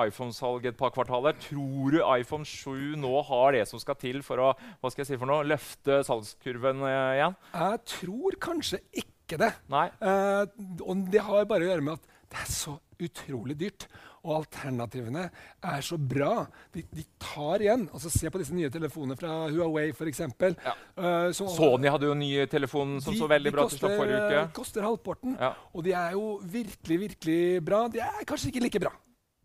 iPhone-salg 0.06 0.66
et 0.70 0.78
par 0.78 0.94
kvartaler. 0.94 1.37
Tror 1.42 1.94
du 1.94 2.00
iPhone 2.16 2.46
7 2.46 2.96
nå 3.00 3.12
har 3.28 3.56
det 3.56 3.66
som 3.70 3.83
skal 3.83 3.98
til 4.00 4.22
for 4.26 4.42
å 4.42 4.50
hva 4.80 4.90
skal 4.92 5.04
jeg 5.04 5.12
si 5.12 5.20
for 5.20 5.30
noe, 5.30 5.46
løfte 5.46 6.00
salgskurven 6.06 6.83
igjen? 6.87 7.37
Jeg 7.54 7.83
tror 7.94 8.38
kanskje 8.40 8.59
ikke 8.62 9.40
det. 9.40 9.50
Eh, 9.70 10.44
og 10.84 11.04
det 11.10 11.24
har 11.26 11.50
bare 11.50 11.66
å 11.66 11.70
gjøre 11.72 11.86
med 11.86 11.98
at 11.98 12.16
det 12.30 12.38
er 12.44 12.52
så 12.52 12.76
utrolig 13.00 13.56
dyrt. 13.58 13.88
Og 14.20 14.34
alternativene 14.42 15.22
er 15.64 15.84
så 15.84 15.96
bra. 15.96 16.44
De, 16.74 16.82
de 16.92 17.04
tar 17.22 17.64
igjen. 17.64 17.86
Altså 17.88 18.12
Se 18.12 18.30
på 18.30 18.40
disse 18.42 18.54
nye 18.54 18.70
telefonene 18.72 19.16
fra 19.18 19.46
Huawei, 19.48 19.88
f.eks. 19.94 20.20
Ja. 20.20 20.74
Uh, 20.98 21.30
Sony 21.32 21.88
hadde 21.88 22.10
jo 22.10 22.14
en 22.14 22.20
ny 22.20 22.32
telefon 22.52 22.98
som 23.02 23.16
så 23.16 23.30
veldig 23.30 23.54
bra 23.54 23.64
ut 23.64 23.76
til 23.76 23.96
forrige 23.96 24.20
uke. 24.26 24.34
De 24.36 24.56
koster 24.60 24.84
halvparten. 24.84 25.38
Ja. 25.40 25.54
Og 25.72 25.86
de 25.86 25.96
er 25.96 26.18
jo 26.18 26.26
virkelig, 26.44 27.00
virkelig 27.06 27.40
bra. 27.64 27.86
De 27.92 28.04
er 28.04 28.28
kanskje 28.28 28.52
ikke 28.52 28.66
like 28.66 28.84
bra. 28.84 28.92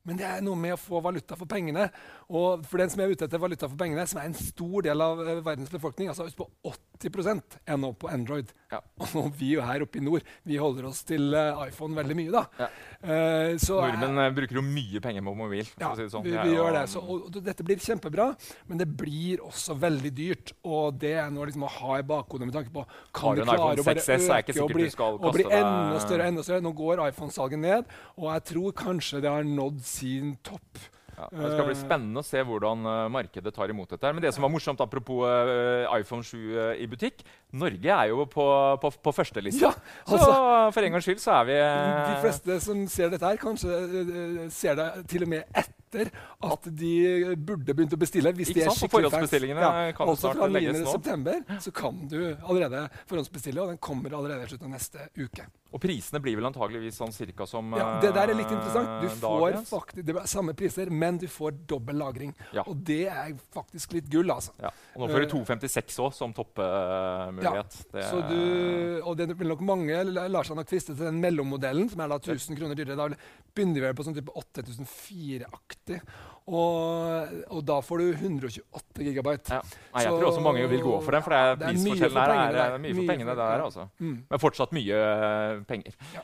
Men 0.06 0.20
det 0.20 0.28
er 0.30 0.44
noe 0.46 0.58
med 0.60 0.76
å 0.76 0.80
få 0.80 1.02
valuta 1.04 1.38
for 1.38 1.50
pengene. 1.50 1.88
Og 2.30 2.66
for 2.70 2.82
den 2.82 2.92
som 2.94 3.02
er 3.02 3.14
ute 3.14 3.26
etter 3.28 3.42
valuta 3.42 3.70
for 3.70 3.78
pengene, 3.80 4.06
som 4.10 4.22
er 4.22 4.30
en 4.30 4.38
stor 4.38 4.86
del 4.86 5.02
av 5.02 5.22
eh, 5.24 5.42
verdens 5.46 5.72
befolkning, 5.74 6.12
altså 6.12 6.28
på 6.38 6.48
80 6.66 7.42
er 7.66 7.80
nå 7.82 7.92
på 8.00 8.10
Android. 8.10 8.52
Ja. 8.72 8.82
Og 9.20 9.32
vi 9.38 9.54
jo 9.56 9.64
her 9.66 9.84
oppe 9.86 10.00
i 10.00 10.04
nord, 10.04 10.26
vi 10.46 10.58
holder 10.62 10.90
oss 10.90 11.04
til 11.08 11.34
eh, 11.38 11.66
iPhone 11.68 11.98
veldig 11.98 12.18
mye, 12.18 12.34
da. 12.34 12.46
Ja. 12.60 12.70
Uh, 13.06 13.54
Nordmenn 13.70 14.22
eh, 14.24 14.32
bruker 14.34 14.60
jo 14.60 14.64
mye 14.66 15.02
penger 15.04 15.26
på 15.26 15.36
mobil. 15.38 15.70
ja, 15.82 15.92
si 15.98 16.08
sånn. 16.12 16.26
vi, 16.26 16.34
vi 16.34 16.56
gjør 16.56 16.72
det. 16.80 16.86
Så, 16.92 17.02
og, 17.02 17.28
og 17.30 17.42
dette 17.46 17.66
blir 17.66 17.82
kjempebra, 17.82 18.32
men 18.70 18.82
det 18.82 18.88
blir 18.90 19.44
også 19.46 19.78
veldig 19.82 20.14
dyrt. 20.16 20.54
Og 20.66 20.98
det 21.02 21.16
er 21.22 21.34
noe 21.34 21.50
liksom 21.50 21.68
å 21.68 21.72
ha 21.80 22.00
i 22.02 22.08
bakhodet 22.08 22.50
med 22.50 22.58
tanke 22.58 22.74
på 22.74 22.86
kan 23.16 23.38
du 23.38 23.46
klare 23.46 23.82
å 23.82 23.86
bare 23.86 24.06
6S, 24.06 24.30
ikke 24.42 24.56
øke 24.56 24.66
og 24.66 24.74
bli, 24.76 24.90
og 24.98 25.30
bli 25.36 25.46
enda 25.50 26.02
større 26.04 26.30
enda 26.30 26.46
større. 26.46 26.64
Nå 26.66 26.74
går 26.78 27.04
iPhone-salget 27.10 27.62
ned, 27.62 27.94
og 28.18 28.30
jeg 28.32 28.48
tror 28.52 28.76
kanskje 28.86 29.22
det 29.24 29.32
har 29.32 29.46
nådd 29.48 29.82
sin 29.96 30.36
topp. 30.46 30.86
Ja, 31.16 31.28
det 31.32 31.52
skal 31.54 31.68
bli 31.70 31.76
spennende 31.80 32.22
å 32.22 32.26
se 32.28 32.42
hvordan 32.44 32.88
eh, 32.92 33.06
markedet 33.14 33.54
tar 33.56 33.72
imot 33.72 33.94
dette. 33.94 34.12
Men 34.12 34.24
det 34.24 34.34
som 34.36 34.44
var 34.44 34.52
morsomt, 34.52 34.82
apropos 34.84 35.24
eh, 35.30 35.86
iPhone 35.96 36.26
7 36.26 36.36
eh, 36.36 36.84
i 36.84 36.88
butikk 36.92 37.24
Norge 37.56 37.92
er 37.94 38.12
jo 38.12 38.26
på, 38.28 38.46
på, 38.82 38.92
på 39.00 39.14
førstelista. 39.16 39.72
Ja, 39.72 39.94
så 40.10 40.18
altså, 40.18 40.34
for 40.76 40.88
en 40.88 40.98
gangs 40.98 41.08
skyld 41.08 41.24
så 41.24 41.38
er 41.38 41.48
vi 41.48 41.56
De 41.62 42.18
fleste 42.26 42.60
som 42.66 42.84
ser 42.92 43.14
dette 43.14 43.32
her, 43.32 43.40
kanskje 43.40 44.50
ser 44.52 44.76
det 44.80 44.90
til 45.12 45.24
og 45.24 45.32
med 45.38 45.56
etter 45.56 46.12
at 46.44 46.68
de 46.68 46.96
burde 47.40 47.72
begynt 47.72 47.96
å 47.96 48.00
bestille. 48.02 48.34
hvis 48.36 48.52
Ikke 48.52 48.60
de 48.60 48.66
er 48.66 48.74
sant? 48.74 48.82
Skikkelig 48.84 49.08
forhåndsbestillingene 49.08 49.70
kan 49.96 50.10
jo 50.10 50.16
altså 50.18 50.28
snart 50.28 50.42
fra 50.42 50.50
9. 50.52 50.58
legges 50.58 50.82
nå. 50.82 50.96
september 50.98 51.62
så 51.64 51.76
kan 51.80 52.02
du 52.12 52.20
allerede 52.34 52.88
forhåndsbestille, 53.08 53.64
og 53.64 53.72
den 53.72 53.80
kommer 53.80 54.18
allerede 54.20 54.44
i 54.44 54.52
slutten 54.52 54.68
av 54.68 54.76
neste 54.76 55.08
uke. 55.16 55.48
Og 55.76 55.82
prisene 55.84 56.22
blir 56.24 56.38
vel 56.40 56.46
antageligvis 56.48 56.96
sånn 57.02 57.12
cirka 57.12 57.44
som 57.50 57.74
Ja, 57.76 57.98
det 58.00 58.14
der 58.16 58.32
er 58.32 58.38
litt 58.38 58.52
interessant. 58.54 58.94
Du 59.04 59.08
eh, 59.10 59.16
får 59.20 59.58
faktisk, 59.68 60.06
Det 60.08 60.16
er 60.16 60.30
samme 60.32 60.54
priser, 60.56 60.90
men 60.90 61.18
du 61.20 61.26
får 61.28 61.58
dobbel 61.68 62.00
lagring. 62.00 62.32
Ja. 62.56 62.64
Og 62.72 62.80
det 62.88 63.02
er 63.12 63.34
faktisk 63.52 63.98
litt 63.98 64.08
gull, 64.14 64.32
altså. 64.32 64.54
Ja. 64.64 64.72
Og 64.96 65.04
nå 65.04 65.10
får 65.12 65.26
du 65.26 65.34
256 65.34 66.00
òg, 66.06 66.14
som 66.16 66.32
toppmulighet. 66.38 67.76
Så 67.92 68.22
du, 68.30 69.02
og 69.04 69.18
det 69.20 69.28
vil 69.36 69.52
nok 69.52 69.66
mange 69.68 70.00
la- 70.08 70.30
lar 70.32 70.48
seg 70.48 70.56
nok 70.62 70.72
friste 70.72 70.96
til 70.96 71.10
den 71.10 71.20
mellommodellen, 71.20 71.90
som 71.92 72.00
er 72.06 72.14
da 72.16 72.22
1000 72.24 72.56
kroner 72.56 72.80
dyrere. 72.80 72.96
Da 72.96 73.10
begynner 73.56 73.82
vi 73.82 73.86
vel 73.90 73.98
på 74.00 74.08
sånn 74.08 74.16
type 74.16 74.32
8004-aktig. 74.32 76.00
Og, 76.46 77.32
og 77.50 77.62
da 77.66 77.80
får 77.82 77.98
du 78.04 78.06
128 78.14 79.02
gigabyte. 79.08 79.50
ja. 79.50 79.62
Nei, 79.96 80.04
jeg 80.04 80.12
Så- 80.12 80.20
tror 80.20 80.28
også 80.30 80.44
mange 80.46 80.68
vil 80.70 80.82
gå 80.84 81.02
for 81.02 81.12
den, 81.12 81.24
for 81.26 81.34
det 81.34 81.40
er 81.40 81.56
Det 81.56 81.66
er 81.66 81.72
prisforskjellen 81.74 82.12
for 82.14 82.34
her 82.38 82.54
er, 82.54 82.74
er 82.76 82.78
mye 82.84 82.94
for 82.94 83.08
pengene 83.10 83.36
der, 83.36 83.64
altså. 83.66 83.90
Mm. 84.00 84.16
Men 84.30 84.40
fortsatt 84.40 84.72
mye 84.78 84.94
eh, 84.94 85.60
penger. 85.66 85.94
Ja. 86.14 86.22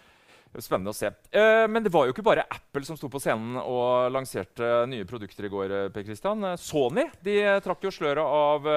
Spennende 0.60 0.92
å 0.92 0.94
se. 0.94 1.08
Eh, 1.32 1.66
men 1.72 1.82
det 1.82 1.92
var 1.94 2.06
jo 2.06 2.12
ikke 2.14 2.26
bare 2.28 2.44
Apple 2.52 2.84
som 2.84 2.98
sto 3.00 3.08
på 3.08 3.22
scenen 3.24 3.56
og 3.62 4.12
lanserte 4.12 4.86
nye 4.92 5.06
produkter 5.08 5.46
i 5.48 5.50
går. 5.50 5.92
Per 5.96 6.04
Christian. 6.04 6.44
Sony 6.60 7.06
de 7.24 7.38
trakk 7.64 7.82
jo 7.88 7.90
sløret 7.90 8.20
av 8.20 8.68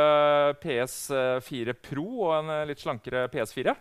PS4 0.62 1.74
Pro 1.82 2.06
og 2.30 2.36
en 2.38 2.68
litt 2.68 2.78
slankere 2.78 3.26
PS4. 3.28 3.74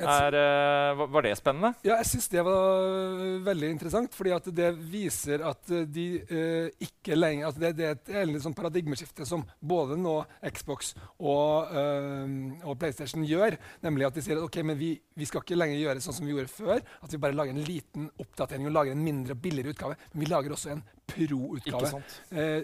Er, 0.00 0.32
uh, 0.32 1.02
var 1.12 1.24
det 1.26 1.34
spennende? 1.36 1.74
Ja, 1.84 1.98
jeg 2.00 2.08
syns 2.08 2.30
det 2.32 2.40
var 2.46 3.42
veldig 3.44 3.68
interessant. 3.74 4.14
fordi 4.16 4.32
det 4.56 4.70
viser 4.88 5.44
at 5.44 5.68
de 5.68 6.06
uh, 6.30 6.68
ikke 6.80 7.18
lenger 7.18 7.50
at 7.50 7.58
det, 7.60 7.72
det, 7.76 7.90
er 8.08 8.24
et 8.24 8.40
sånn 8.40 8.56
paradigmeskifte 8.56 9.26
som 9.28 9.44
både 9.60 9.98
nå 10.00 10.14
Xbox 10.48 10.94
og, 11.18 11.68
uh, 11.76 12.64
og, 12.64 12.78
PlayStation 12.80 13.26
gjør. 13.28 13.58
Nemlig 13.84 14.08
at 14.08 14.16
de 14.16 14.24
sier 14.24 14.40
at 14.40 14.46
okay, 14.46 14.64
men 14.64 14.80
vi, 14.80 14.94
vi, 15.12 15.28
skal 15.28 15.44
ikke 15.44 15.60
lenger 15.60 15.82
gjøre 15.82 16.04
sånn 16.04 16.16
som 16.22 16.28
vi 16.28 16.32
gjorde 16.32 16.54
før. 16.54 16.80
At 17.04 17.12
vi 17.12 17.20
bare 17.20 17.36
lager 17.36 17.52
en 17.52 17.68
liten 17.68 18.08
oppdatering 18.16 18.70
og 18.70 18.76
lager 18.78 18.96
en 18.96 19.04
mindre 19.04 19.36
og 19.36 19.44
billigere 19.44 19.76
utgave. 19.76 20.00
Men 20.14 20.24
vi 20.24 20.32
lager 20.32 20.56
også 20.56 20.72
en 20.72 20.84
pro-utgave 21.12 21.90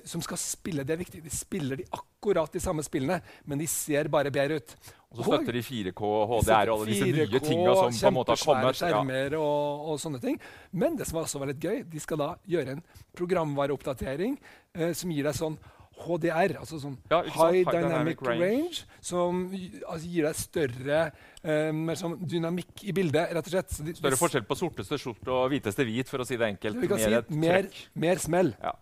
som 0.08 0.22
skal 0.24 0.40
spille. 0.40 0.86
Det 0.86 0.94
er 0.94 1.02
viktig. 1.02 1.20
De 1.20 1.32
spiller 1.34 1.82
de 1.82 1.88
akkurat 1.92 2.54
de 2.54 2.62
samme 2.62 2.80
spillene, 2.86 3.18
men 3.44 3.60
de 3.60 3.66
ser 3.68 4.08
bare 4.08 4.32
bedre 4.32 4.62
ut. 4.62 4.76
Og 5.08 5.22
så 5.22 5.24
støtter 5.24 5.56
de 5.56 5.62
4K, 5.64 6.08
HDR 6.28 6.68
og 6.68 6.74
alle 6.74 6.90
disse 6.90 7.06
nye 7.08 7.40
tingene 7.40 7.72
som 7.78 7.94
på 7.96 8.10
en 8.10 8.16
måte 8.18 8.34
har 8.34 8.42
kommet. 8.44 8.76
skjermer 8.76 9.32
ja. 9.32 9.40
og, 9.40 9.86
og, 9.88 9.96
sånne 10.02 10.20
ting. 10.20 10.36
Men 10.76 10.98
det 11.00 11.08
som 11.08 11.22
også 11.22 11.40
var 11.40 11.48
litt 11.52 11.64
gøy, 11.64 11.80
de 11.88 12.02
skal 12.04 12.20
da 12.20 12.28
gjøre 12.44 12.76
en 12.76 12.84
programvareoppdatering 13.16 14.36
eh, 14.76 14.92
som 14.92 15.14
gir 15.14 15.24
deg 15.24 15.38
sånn 15.38 15.56
HDR, 15.98 16.58
altså 16.60 16.78
sånn 16.78 16.94
ja, 17.10 17.22
High, 17.24 17.32
High, 17.34 17.70
Dynamic, 17.72 18.20
Dynamic 18.20 18.20
Range, 18.22 18.42
range 18.44 18.82
som 19.02 19.40
altså, 19.50 20.04
gir 20.04 20.28
deg 20.28 20.38
større 20.38 21.00
eh, 21.08 21.70
mer 21.74 21.98
sånn 21.98 22.18
dynamikk 22.22 22.84
i 22.84 22.94
bildet. 22.94 23.32
rett 23.34 23.48
og 23.48 23.54
slett. 23.56 23.78
De, 23.86 23.96
større 23.98 24.20
forskjell 24.20 24.44
på 24.46 24.58
sorteste 24.60 25.00
skjort 25.00 25.32
og 25.34 25.48
hviteste 25.54 25.88
hvit, 25.88 26.12
for 26.12 26.22
å 26.22 26.28
si 26.28 26.38
det 26.38 26.52
enkelt. 26.52 26.78
Vi 26.84 26.92
kan 26.92 27.00
mer, 27.00 27.24
si 27.24 27.40
mer, 27.46 27.72
mer 28.06 28.22
smell. 28.22 28.52
Ja. 28.62 28.76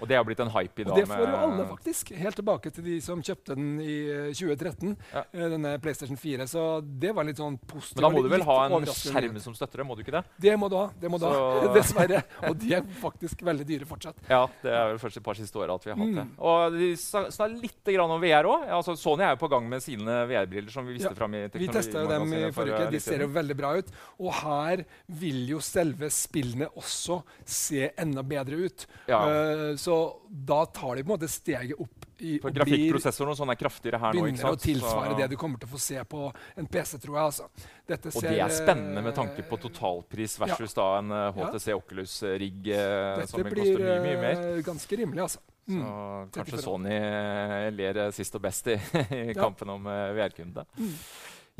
Og 0.00 0.08
det 0.10 0.16
har 0.18 0.24
blitt 0.26 0.40
en 0.42 0.50
hype 0.52 0.82
i 0.82 0.86
dag. 0.86 0.92
Og 0.92 1.00
det 1.00 1.08
får 1.08 1.22
jo 1.22 1.36
alle, 1.38 1.66
faktisk. 1.70 2.12
Helt 2.18 2.38
tilbake 2.40 2.72
til 2.74 2.86
de 2.86 2.96
som 3.04 3.22
kjøpte 3.24 3.56
den 3.56 3.68
i 3.82 3.96
2013. 4.34 4.94
Eh, 4.94 5.14
ja. 5.14 5.22
Eh, 5.32 5.50
denne 5.54 5.74
PlayStation 5.82 6.18
4. 6.18 6.48
Så 6.50 6.64
det 6.82 7.14
var 7.16 7.26
litt 7.28 7.40
sånn 7.40 7.56
positivt. 7.62 8.00
Men 8.00 8.06
da 8.08 8.12
må 8.16 8.24
du 8.24 8.30
vel 8.32 8.46
ha 8.48 8.58
en 8.66 8.88
skjerm 8.90 9.38
som 9.42 9.56
støtter 9.56 9.82
det? 9.82 9.86
Må 9.88 9.96
du 9.98 10.02
ikke 10.04 10.16
det? 10.16 10.24
Det 10.46 10.56
må 10.60 10.70
du 10.72 10.76
ha. 10.80 10.88
det 11.00 11.12
må 11.12 11.20
du 11.22 11.28
ha, 11.28 11.72
Dessverre. 11.76 12.24
Og 12.50 12.58
de 12.60 12.74
er 12.78 12.86
faktisk 13.00 13.44
veldig 13.46 13.66
dyre 13.68 13.88
fortsatt. 13.88 14.18
Ja, 14.30 14.42
det 14.62 14.74
er 14.74 14.90
vel 14.92 15.00
først 15.02 15.20
et 15.20 15.26
par 15.26 15.38
siste 15.38 15.60
åra 15.60 15.78
at 15.78 15.86
vi 15.86 15.92
har 15.94 16.00
hatt 16.00 16.14
det. 16.18 16.26
Mm. 16.26 16.34
Og 16.50 16.78
de 16.78 16.90
snakker 16.98 17.56
litt 17.60 17.92
om 18.04 18.16
VR 18.22 18.50
òg. 18.50 18.66
Altså, 18.78 18.96
Sony 18.98 19.24
er 19.26 19.34
jo 19.34 19.40
på 19.44 19.50
gang 19.52 19.68
med 19.70 19.84
sine 19.84 20.20
VR-briller 20.28 20.74
som 20.74 20.86
vi 20.88 20.96
viste 20.98 21.12
ja. 21.12 21.16
fram 21.16 21.36
i 21.38 21.44
Vi 21.54 21.70
testa 21.72 22.02
jo 22.02 22.10
dem 22.10 22.34
i 22.34 22.42
forrige 22.54 22.82
uke. 22.82 22.92
De 22.94 23.02
ser 23.02 23.24
jo 23.24 23.30
veldig 23.34 23.56
bra 23.58 23.74
ut. 23.78 23.92
Og 24.20 24.32
her 24.42 24.84
vil 25.20 25.44
jo 25.54 25.60
selve 25.64 26.10
spillene 26.12 26.68
også 26.74 27.20
se 27.46 27.90
enda 28.00 28.24
bedre 28.26 28.64
ut. 28.66 28.86
Ja. 29.10 29.20
Uh, 29.24 29.70
så 29.84 30.20
da 30.28 30.64
tar 30.66 30.96
de 30.96 31.02
på 31.04 31.10
en 31.10 31.14
måte 31.18 31.28
steget 31.28 31.80
opp 31.80 32.04
i 32.24 32.36
For 32.40 32.54
Grafikkprosessoren 32.54 33.32
og 33.32 33.38
sånn 33.38 33.52
er 33.52 33.58
kraftigere 33.58 33.98
her 34.00 34.14
nå. 34.14 34.22
Begynner 34.24 34.54
å 34.54 34.60
tilsvare 34.60 35.10
så... 35.12 35.16
det 35.18 35.26
du 35.32 35.36
kommer 35.40 35.60
til 35.60 35.68
å 35.68 35.72
få 35.74 35.80
se 35.82 36.04
på 36.08 36.28
en 36.30 36.68
PC, 36.70 36.98
tror 37.02 37.18
jeg. 37.18 37.24
altså. 37.24 37.48
Dette 37.90 38.12
og 38.14 38.24
det 38.24 38.36
er 38.40 38.54
spennende 38.54 39.02
med 39.04 39.16
tanke 39.16 39.44
på 39.48 39.58
totalpris 39.60 40.38
versus 40.40 40.72
ja. 40.72 40.76
da 40.78 40.86
en 41.00 41.16
HTC 41.36 41.66
ja. 41.68 41.76
Oculus-rigg 41.80 42.70
uh, 42.70 43.24
som 43.28 43.42
vil 43.42 43.58
koste 43.58 43.82
mye, 43.82 43.98
mye 44.06 44.22
mer. 44.22 44.38
Dette 44.38 44.54
blir 44.54 44.66
ganske 44.70 45.00
rimelig, 45.02 45.24
altså. 45.26 45.42
Mm. 45.64 45.82
Så 45.84 46.38
kanskje 46.38 46.60
Sony 46.60 46.92
eh, 46.92 47.68
ler 47.72 48.00
sist 48.12 48.34
og 48.36 48.42
best 48.44 48.66
i, 48.68 48.78
i 49.32 49.36
kampen 49.36 49.74
om 49.74 49.88
uh, 49.90 50.12
VR-kunde. 50.16 50.64
Mm. 50.78 50.94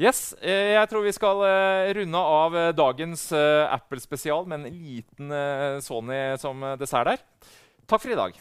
Yes, 0.01 0.33
Jeg 0.43 0.89
tror 0.91 1.05
vi 1.05 1.13
skal 1.15 1.39
runde 1.95 2.19
av 2.19 2.57
dagens 2.75 3.29
Apple-spesial 3.31 4.49
med 4.51 4.65
en 4.65 4.81
liten 4.81 5.31
Sony 5.87 6.19
som 6.43 6.67
dessert 6.81 7.13
der. 7.13 7.23
Takk 7.87 8.01
for 8.01 8.11
i 8.11 8.15
dag. 8.15 8.35